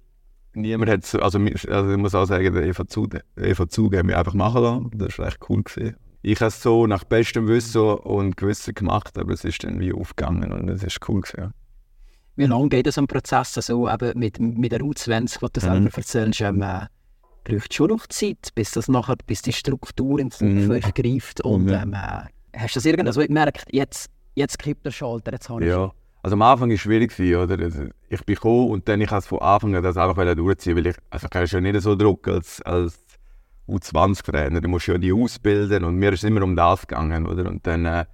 Niemand 0.55 0.91
hat 0.91 1.07
so, 1.07 1.19
also, 1.21 1.39
also 1.39 1.91
ich 1.91 1.97
muss 1.99 2.15
auch 2.15 2.25
sagen, 2.25 2.57
Eva 2.57 2.87
Zug, 2.87 3.19
Eva 3.37 3.69
Zug 3.69 3.95
hat 3.95 4.05
mich 4.05 4.17
einfach 4.17 4.35
machen 4.35 4.63
lassen, 4.63 4.91
das 4.95 5.19
war 5.19 5.29
echt 5.29 5.39
cool. 5.49 5.63
Gewesen. 5.63 5.97
Ich 6.23 6.41
habe 6.41 6.49
es 6.49 6.63
so 6.63 6.87
nach 6.87 7.05
bestem 7.05 7.49
Wissen 7.49 7.83
und 7.83 8.37
Gewissen 8.37 8.75
gemacht, 8.75 9.19
aber 9.19 9.33
es 9.33 9.45
ist 9.45 9.65
dann 9.65 9.79
wie 9.81 9.93
aufgegangen 9.93 10.53
und 10.53 10.69
es 10.69 10.83
ist 10.83 11.07
cool. 11.09 11.21
Gewesen. 11.21 11.53
Wie 12.37 12.47
lange 12.47 12.69
geht 12.71 12.87
es 12.87 12.97
am 12.97 13.07
Prozess 13.07 13.53
so 13.55 13.89
eben 13.89 14.19
mit, 14.19 14.41
mit 14.41 14.73
der 14.73 14.81
U20, 14.81 15.43
was 15.43 15.53
du 15.53 15.61
mhm. 15.61 15.61
selber 15.61 15.97
erzählst? 15.97 16.41
Ähm, 16.41 16.63
äh, 16.63 16.87
braucht 17.45 17.75
schon 17.75 17.89
noch 17.89 18.07
Zeit, 18.07 18.49
bis 18.55 18.71
das 18.73 18.89
nachher, 18.89 19.17
bis 19.27 19.43
die 19.43 19.53
Struktur 19.53 20.19
im 20.19 20.31
Kopf 20.31 20.41
mhm. 20.41 20.81
greift. 20.95 21.43
Und 21.43 21.65
mhm. 21.65 21.75
ähm, 21.75 21.95
äh, 21.95 22.59
hast 22.59 22.75
du 22.75 22.79
das 22.79 22.85
irgendwas 22.87 23.19
also 23.19 23.27
gemerkt, 23.27 23.67
jetzt, 23.71 24.11
jetzt 24.35 24.59
kippt 24.59 24.87
der 24.87 24.93
Schalter, 24.93 25.33
jetzt 25.33 25.49
habe 25.51 25.63
ich... 25.63 25.69
Ja, 25.69 25.93
Also 26.23 26.35
am 26.35 26.43
Anfang 26.43 26.69
war 26.69 26.75
es 26.75 26.81
schwierig, 26.81 27.19
oder? 27.19 27.59
Also 27.59 27.87
ich 28.09 28.25
bin 28.25 28.37
gekommen 28.37 28.71
und 28.71 28.89
dann 28.89 29.01
ich 29.01 29.11
es 29.11 29.27
von 29.27 29.41
Anfang 29.41 29.75
an 29.75 29.83
das 29.83 29.97
einfach 29.97 30.35
durchziehen, 30.35 30.77
weil 30.77 30.87
ich, 30.87 30.97
also 31.11 31.27
ich 31.43 31.53
ja 31.53 31.61
nicht 31.61 31.81
so 31.81 31.97
Druck 31.97 32.29
als, 32.29 32.63
als 32.63 32.99
U20-Trainer, 33.69 34.61
du 34.61 34.69
musst 34.69 34.87
ja 34.87 34.99
die 34.99 35.13
ausbilden 35.13 35.85
und 35.85 35.97
mir 35.97 36.13
ist 36.13 36.23
immer 36.23 36.43
um 36.43 36.55
das 36.55 36.87
gegangen, 36.87 37.27
oder? 37.27 37.49
Und 37.49 37.67
dann, 37.67 37.87
äh, 37.87 38.05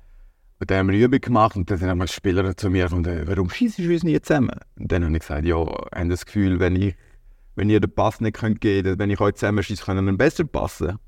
und 0.59 0.71
dann 0.71 0.79
haben 0.79 0.91
wir 0.91 1.05
Übung 1.05 1.21
gemacht 1.21 1.57
und 1.57 1.71
dann 1.71 1.81
haben 1.83 2.07
Spieler 2.09 2.57
zu 2.57 2.71
mir 2.71 2.89
gesagt, 2.89 3.29
warum 3.29 3.51
schießt 3.51 3.79
du 3.79 3.93
uns 3.93 4.03
nie 4.03 4.21
zusammen? 4.21 4.59
Und 4.79 4.91
dann 4.91 5.05
habe 5.05 5.15
ich 5.15 5.21
gesagt, 5.21 5.45
ja, 5.45 5.57
haben 5.57 6.09
das 6.09 6.25
Gefühl, 6.25 6.59
wenn 6.61 6.77
ich, 6.77 6.97
wenn 7.57 7.69
ihr 7.69 7.81
den 7.81 7.91
Pass 7.91 8.21
nicht 8.21 8.37
könnt 8.37 8.61
geben, 8.63 8.99
wenn 8.99 9.11
ich 9.11 9.21
euch 9.21 9.35
zusammen 9.35 9.63
schieße, 9.63 9.85
können 9.85 10.07
wir 10.07 10.17
besser 10.17 10.45
passen. 10.45 10.99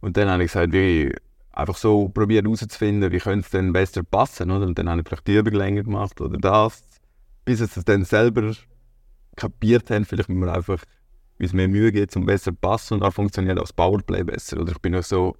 Und 0.00 0.16
dann 0.16 0.28
habe 0.28 0.44
ich 0.44 0.52
gesagt, 0.52 0.72
wie 0.72 1.14
einfach 1.54 1.76
so 1.76 2.08
probiert 2.08 2.44
herauszufinden, 2.44 3.12
wie 3.12 3.18
könnte 3.18 3.44
es 3.44 3.50
denn 3.50 3.72
besser 3.72 4.02
passen, 4.02 4.50
oder? 4.50 4.66
Und 4.66 4.78
dann 4.78 4.88
habe 4.88 5.00
ich 5.00 5.06
vielleicht 5.06 5.26
die 5.26 5.36
Übung 5.36 5.54
länger 5.54 5.82
gemacht 5.82 6.20
oder 6.20 6.38
das, 6.38 6.82
bis 7.44 7.58
sie 7.58 7.64
es 7.64 7.84
dann 7.84 8.04
selber 8.04 8.52
kapiert 9.36 9.90
haben, 9.90 10.04
vielleicht 10.04 10.28
müssen 10.28 10.44
wir 10.44 10.54
einfach 10.54 10.84
wie 11.38 11.44
es 11.44 11.52
mir 11.52 11.68
Mühe 11.68 11.92
gibt, 11.92 12.14
um 12.16 12.26
besser 12.26 12.52
zu 12.52 12.54
passen 12.54 12.94
und 12.94 13.00
dann 13.00 13.12
funktioniert 13.12 13.58
auch 13.58 13.62
das 13.62 13.72
Powerplay 13.72 14.22
besser. 14.22 14.60
Oder 14.60 14.72
ich 14.72 14.78
bin 14.78 14.94
auch 14.94 15.02
so 15.02 15.36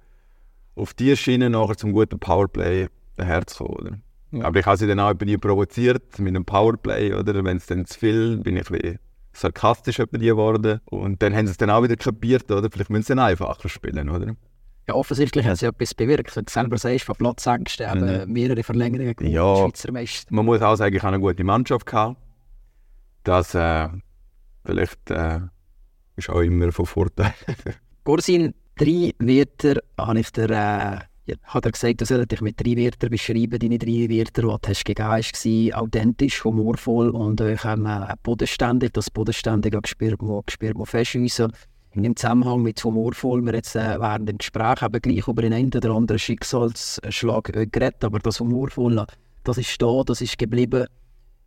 auf 0.75 0.93
die 0.93 1.15
Schiene 1.15 1.49
nachher 1.49 1.77
zum 1.77 1.93
guten 1.93 2.19
Powerplay 2.19 2.87
herzukommen. 3.17 3.77
Oder? 3.77 3.97
Ja. 4.31 4.45
Aber 4.45 4.59
ich 4.59 4.65
habe 4.65 4.77
sie 4.77 4.87
dann 4.87 4.99
auch 4.99 5.11
über 5.11 5.25
die 5.25 5.37
provoziert 5.37 6.19
mit 6.19 6.35
einem 6.35 6.45
Powerplay, 6.45 7.13
oder? 7.13 7.43
Wenn 7.43 7.57
es 7.57 7.67
dann 7.67 7.85
zu 7.85 7.97
viel, 7.97 8.37
bin 8.37 8.57
ich 8.57 8.69
ein 8.69 8.79
bisschen 8.79 8.99
sarkastisch 9.31 9.99
über 9.99 10.17
die 10.17 10.27
geworden. 10.27 10.81
Und 10.85 11.21
dann 11.21 11.33
haben 11.33 11.47
sie 11.47 11.51
es 11.51 11.57
dann 11.57 11.69
auch 11.69 11.83
wieder 11.83 11.95
kapiert, 11.95 12.51
oder? 12.51 12.69
Vielleicht 12.69 12.89
müssen 12.89 13.03
sie 13.03 13.15
dann 13.15 13.19
einfacher 13.19 13.69
spielen, 13.69 14.09
oder? 14.09 14.35
Ja, 14.87 14.93
offensichtlich 14.93 15.45
haben 15.45 15.55
sie 15.55 15.65
etwas 15.65 15.93
bewirkt. 15.95 16.35
Wenn 16.35 16.45
du 16.45 16.51
selber 16.51 16.77
sagst, 16.77 17.05
von 17.05 17.15
Platzängsten 17.15 17.89
haben 17.89 18.01
mhm. 18.01 18.31
mehrere 18.31 18.61
Verlängerungen 18.61 19.15
gemacht, 19.15 19.33
ja, 19.33 19.55
Schweizer 19.57 19.91
Meister. 19.91 20.33
Man 20.33 20.45
muss 20.45 20.61
auch 20.61 20.75
sagen, 20.75 20.95
ich 20.95 21.01
habe 21.01 21.15
eine 21.15 21.23
gute 21.23 21.43
Mannschaft 21.43 21.87
gehabt. 21.87 22.17
Das 23.23 23.55
äh, 23.55 23.89
vielleicht 24.63 25.09
äh, 25.09 25.39
ist 26.15 26.29
auch 26.29 26.41
immer 26.41 26.71
von 26.71 26.85
Vorteil. 26.85 27.33
Gorsin, 28.03 28.53
drei 28.75 29.11
Wörter 29.17 29.81
habe 29.97 30.19
ich 30.19 30.31
dir, 30.31 30.49
äh, 30.51 30.99
ja, 31.27 31.35
hat 31.45 31.65
er 31.65 31.71
gesagt, 31.71 32.01
du 32.01 32.05
sollst 32.05 32.31
dich 32.31 32.41
mit 32.41 32.59
drei 32.59 32.77
Wörtern 32.77 33.09
beschreiben. 33.09 33.57
Deine 33.57 33.79
drei 33.79 34.07
Wörter, 34.07 34.43
die 34.43 34.47
du 34.47 34.59
hast 34.67 34.85
gegeben 34.85 35.09
hast, 35.09 35.47
authentisch, 35.73 36.43
humorvoll 36.43 37.09
und 37.09 37.41
äh, 37.41 37.57
bodenständig. 38.21 38.93
Das 38.93 39.09
Bodenständige 39.09 39.81
gespürt 39.81 40.21
man, 40.21 40.41
gespürt 40.45 40.77
man 40.77 40.85
fest 40.85 41.15
uns. 41.15 41.41
Im 42.03 42.15
Zusammenhang 42.15 42.61
mit 42.61 42.83
humorvoll, 42.83 43.41
wir 43.41 43.53
jetzt 43.53 43.75
äh, 43.75 43.99
während 43.99 44.27
dem 44.27 44.37
Gespräch 44.37 44.81
eben 44.81 45.01
gleich 45.01 45.27
über 45.27 45.41
den 45.41 45.53
einen 45.53 45.71
oder 45.73 45.91
anderen 45.91 46.19
Schicksalsschlag 46.19 47.49
äh, 47.55 47.67
geredet, 47.67 48.03
aber 48.03 48.19
das 48.19 48.39
humorvoll, 48.39 49.05
das 49.43 49.57
ist 49.57 49.81
da, 49.81 50.03
das 50.05 50.21
ist 50.21 50.37
geblieben. 50.37 50.87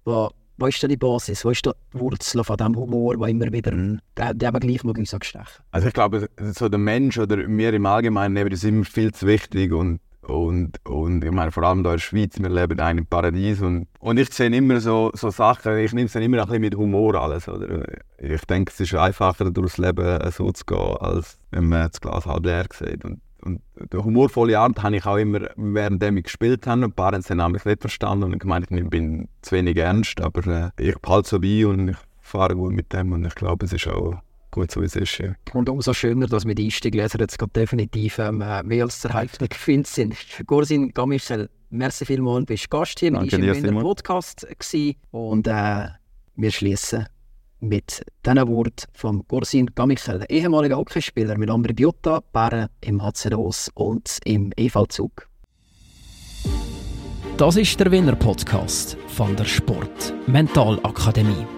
Was 0.05 0.31
wo 0.59 0.67
ist 0.67 0.83
denn 0.83 0.91
die 0.91 0.97
Basis? 0.97 1.45
Wo 1.45 1.51
ist 1.51 1.65
die 1.65 1.71
Wurzel 1.93 2.43
von 2.43 2.57
diesem 2.57 2.77
Humor, 2.77 3.17
der 3.17 3.29
immer 3.29 3.53
wieder 3.53 3.73
mhm. 3.73 4.01
der, 4.17 4.35
der 4.35 4.49
aber 4.49 4.59
gleich 4.59 4.83
noch 4.83 4.97
uns 4.97 5.15
anstechen? 5.15 5.63
Also 5.71 5.87
ich 5.87 5.95
glaube, 5.95 6.29
so 6.37 6.69
der 6.69 6.79
Mensch 6.79 7.17
oder 7.17 7.37
mir 7.47 7.73
im 7.73 7.87
Allgemeinen 7.87 8.37
eben, 8.37 8.51
das 8.51 8.65
ist 8.65 8.69
immer 8.69 8.85
viel 8.85 9.13
zu 9.13 9.27
wichtig 9.27 9.73
und, 9.73 10.01
und, 10.29 10.85
und 10.85 11.25
ich 11.25 11.31
meine, 11.31 11.51
vor 11.51 11.63
allem 11.63 11.81
hier 11.81 11.91
in 11.91 11.93
der 11.93 11.99
Schweiz, 11.99 12.39
wir 12.39 12.49
leben 12.49 12.75
in 12.75 12.81
einem 12.81 13.07
Paradies 13.07 13.63
und, 13.63 13.89
und 14.01 14.19
ich 14.19 14.33
sehe 14.33 14.55
immer 14.55 14.81
so, 14.81 15.11
so 15.15 15.31
Sachen, 15.31 15.79
ich 15.79 15.93
nehme 15.93 16.07
es 16.07 16.13
dann 16.13 16.23
immer 16.23 16.39
ein 16.39 16.47
bisschen 16.47 16.61
mit 16.61 16.77
Humor 16.77 17.15
alles. 17.15 17.49
Oder? 17.49 17.85
Ich 18.19 18.45
denke, 18.45 18.73
es 18.73 18.81
ist 18.81 18.95
einfacher, 18.95 19.51
durchs 19.51 19.79
Leben 19.79 20.19
so 20.31 20.53
zu 20.53 20.65
gehen, 20.65 20.97
als 21.01 21.39
wenn 21.51 21.69
man 21.69 21.89
das 21.89 22.01
Glas 22.01 22.27
halb 22.27 22.45
leer 22.45 22.67
sieht. 22.73 23.05
Und 23.05 23.21
und 23.41 23.63
die 23.93 23.97
humorvolle 23.97 24.59
Art 24.59 24.83
habe 24.83 24.97
ich 24.97 25.07
auch 25.07 25.17
immer, 25.17 25.49
während 25.57 26.03
ich 26.03 26.25
gespielt 26.25 26.67
habe. 26.67 26.85
Ein 26.85 26.93
paar 26.93 27.13
haben 27.13 27.55
es 27.55 27.65
nicht 27.65 27.81
verstanden 27.81 28.25
und 28.25 28.39
gemeint, 28.39 28.67
ich 28.71 28.91
bin 28.91 29.29
zu 29.43 29.55
wenig 29.55 29.77
ernst, 29.77 30.21
aber 30.21 30.45
äh, 30.47 30.71
ich 30.77 30.99
behalte 30.99 31.29
so 31.29 31.41
bei 31.41 31.65
und 31.65 31.91
ich 31.91 31.97
fahre 32.21 32.57
gut 32.57 32.73
mit 32.73 32.93
dem 32.93 33.13
und 33.13 33.25
ich 33.25 33.35
glaube, 33.35 33.65
es 33.65 33.73
ist 33.73 33.87
auch 33.87 34.21
gut 34.59 34.71
so, 34.71 34.81
wie 34.81 34.87
es 34.87 34.97
ist. 34.97 35.19
Ja. 35.19 35.35
Und 35.55 35.69
umso 35.69 35.93
schöner, 35.93 36.27
dass 36.27 36.47
wir 36.47 36.55
die 36.55 36.67
Einstiegleser 36.67 37.19
jetzt 37.21 37.39
definitiv 37.55 38.19
ähm, 38.19 38.41
äh, 38.41 38.63
mehr 38.63 38.85
als 38.85 39.01
zur 39.01 39.15
Hälfte 39.15 39.49
gefunden 39.49 39.85
sind. 39.85 40.17
Gorsin 40.47 40.93
Gamichel, 40.93 41.49
merci 41.71 42.05
vielmals, 42.05 42.47
bist 42.47 42.71
Gast 42.71 43.01
hier. 43.01 43.13
Danke 43.13 43.39
dir, 43.39 43.55
im 43.55 43.81
Podcast 43.81 44.47
gewesen. 44.47 44.97
und 45.11 45.47
äh, 45.47 45.89
wir 46.37 46.51
schließen 46.51 47.07
mit 47.61 48.05
diesen 48.25 48.49
Worten 48.49 48.87
von 48.93 49.25
Gorsin 49.27 49.67
Gamichel, 49.75 50.25
ehemaliger 50.29 50.77
Hockeyspieler 50.77 51.37
mit 51.37 51.51
Ambri 51.51 51.73
Biota, 51.73 52.21
Bären 52.33 52.69
im 52.81 53.03
HC 53.03 53.35
Ross 53.35 53.71
und 53.75 54.19
im 54.25 54.53
EV 54.57 54.87
Zug. 54.89 55.29
Das 57.37 57.57
ist 57.57 57.79
der 57.79 57.91
Winner 57.91 58.17
Podcast 58.17 58.97
von 59.09 59.37
der 59.37 59.45
Sport 59.45 60.13
Mental 60.27 60.79
Akademie. 60.83 61.58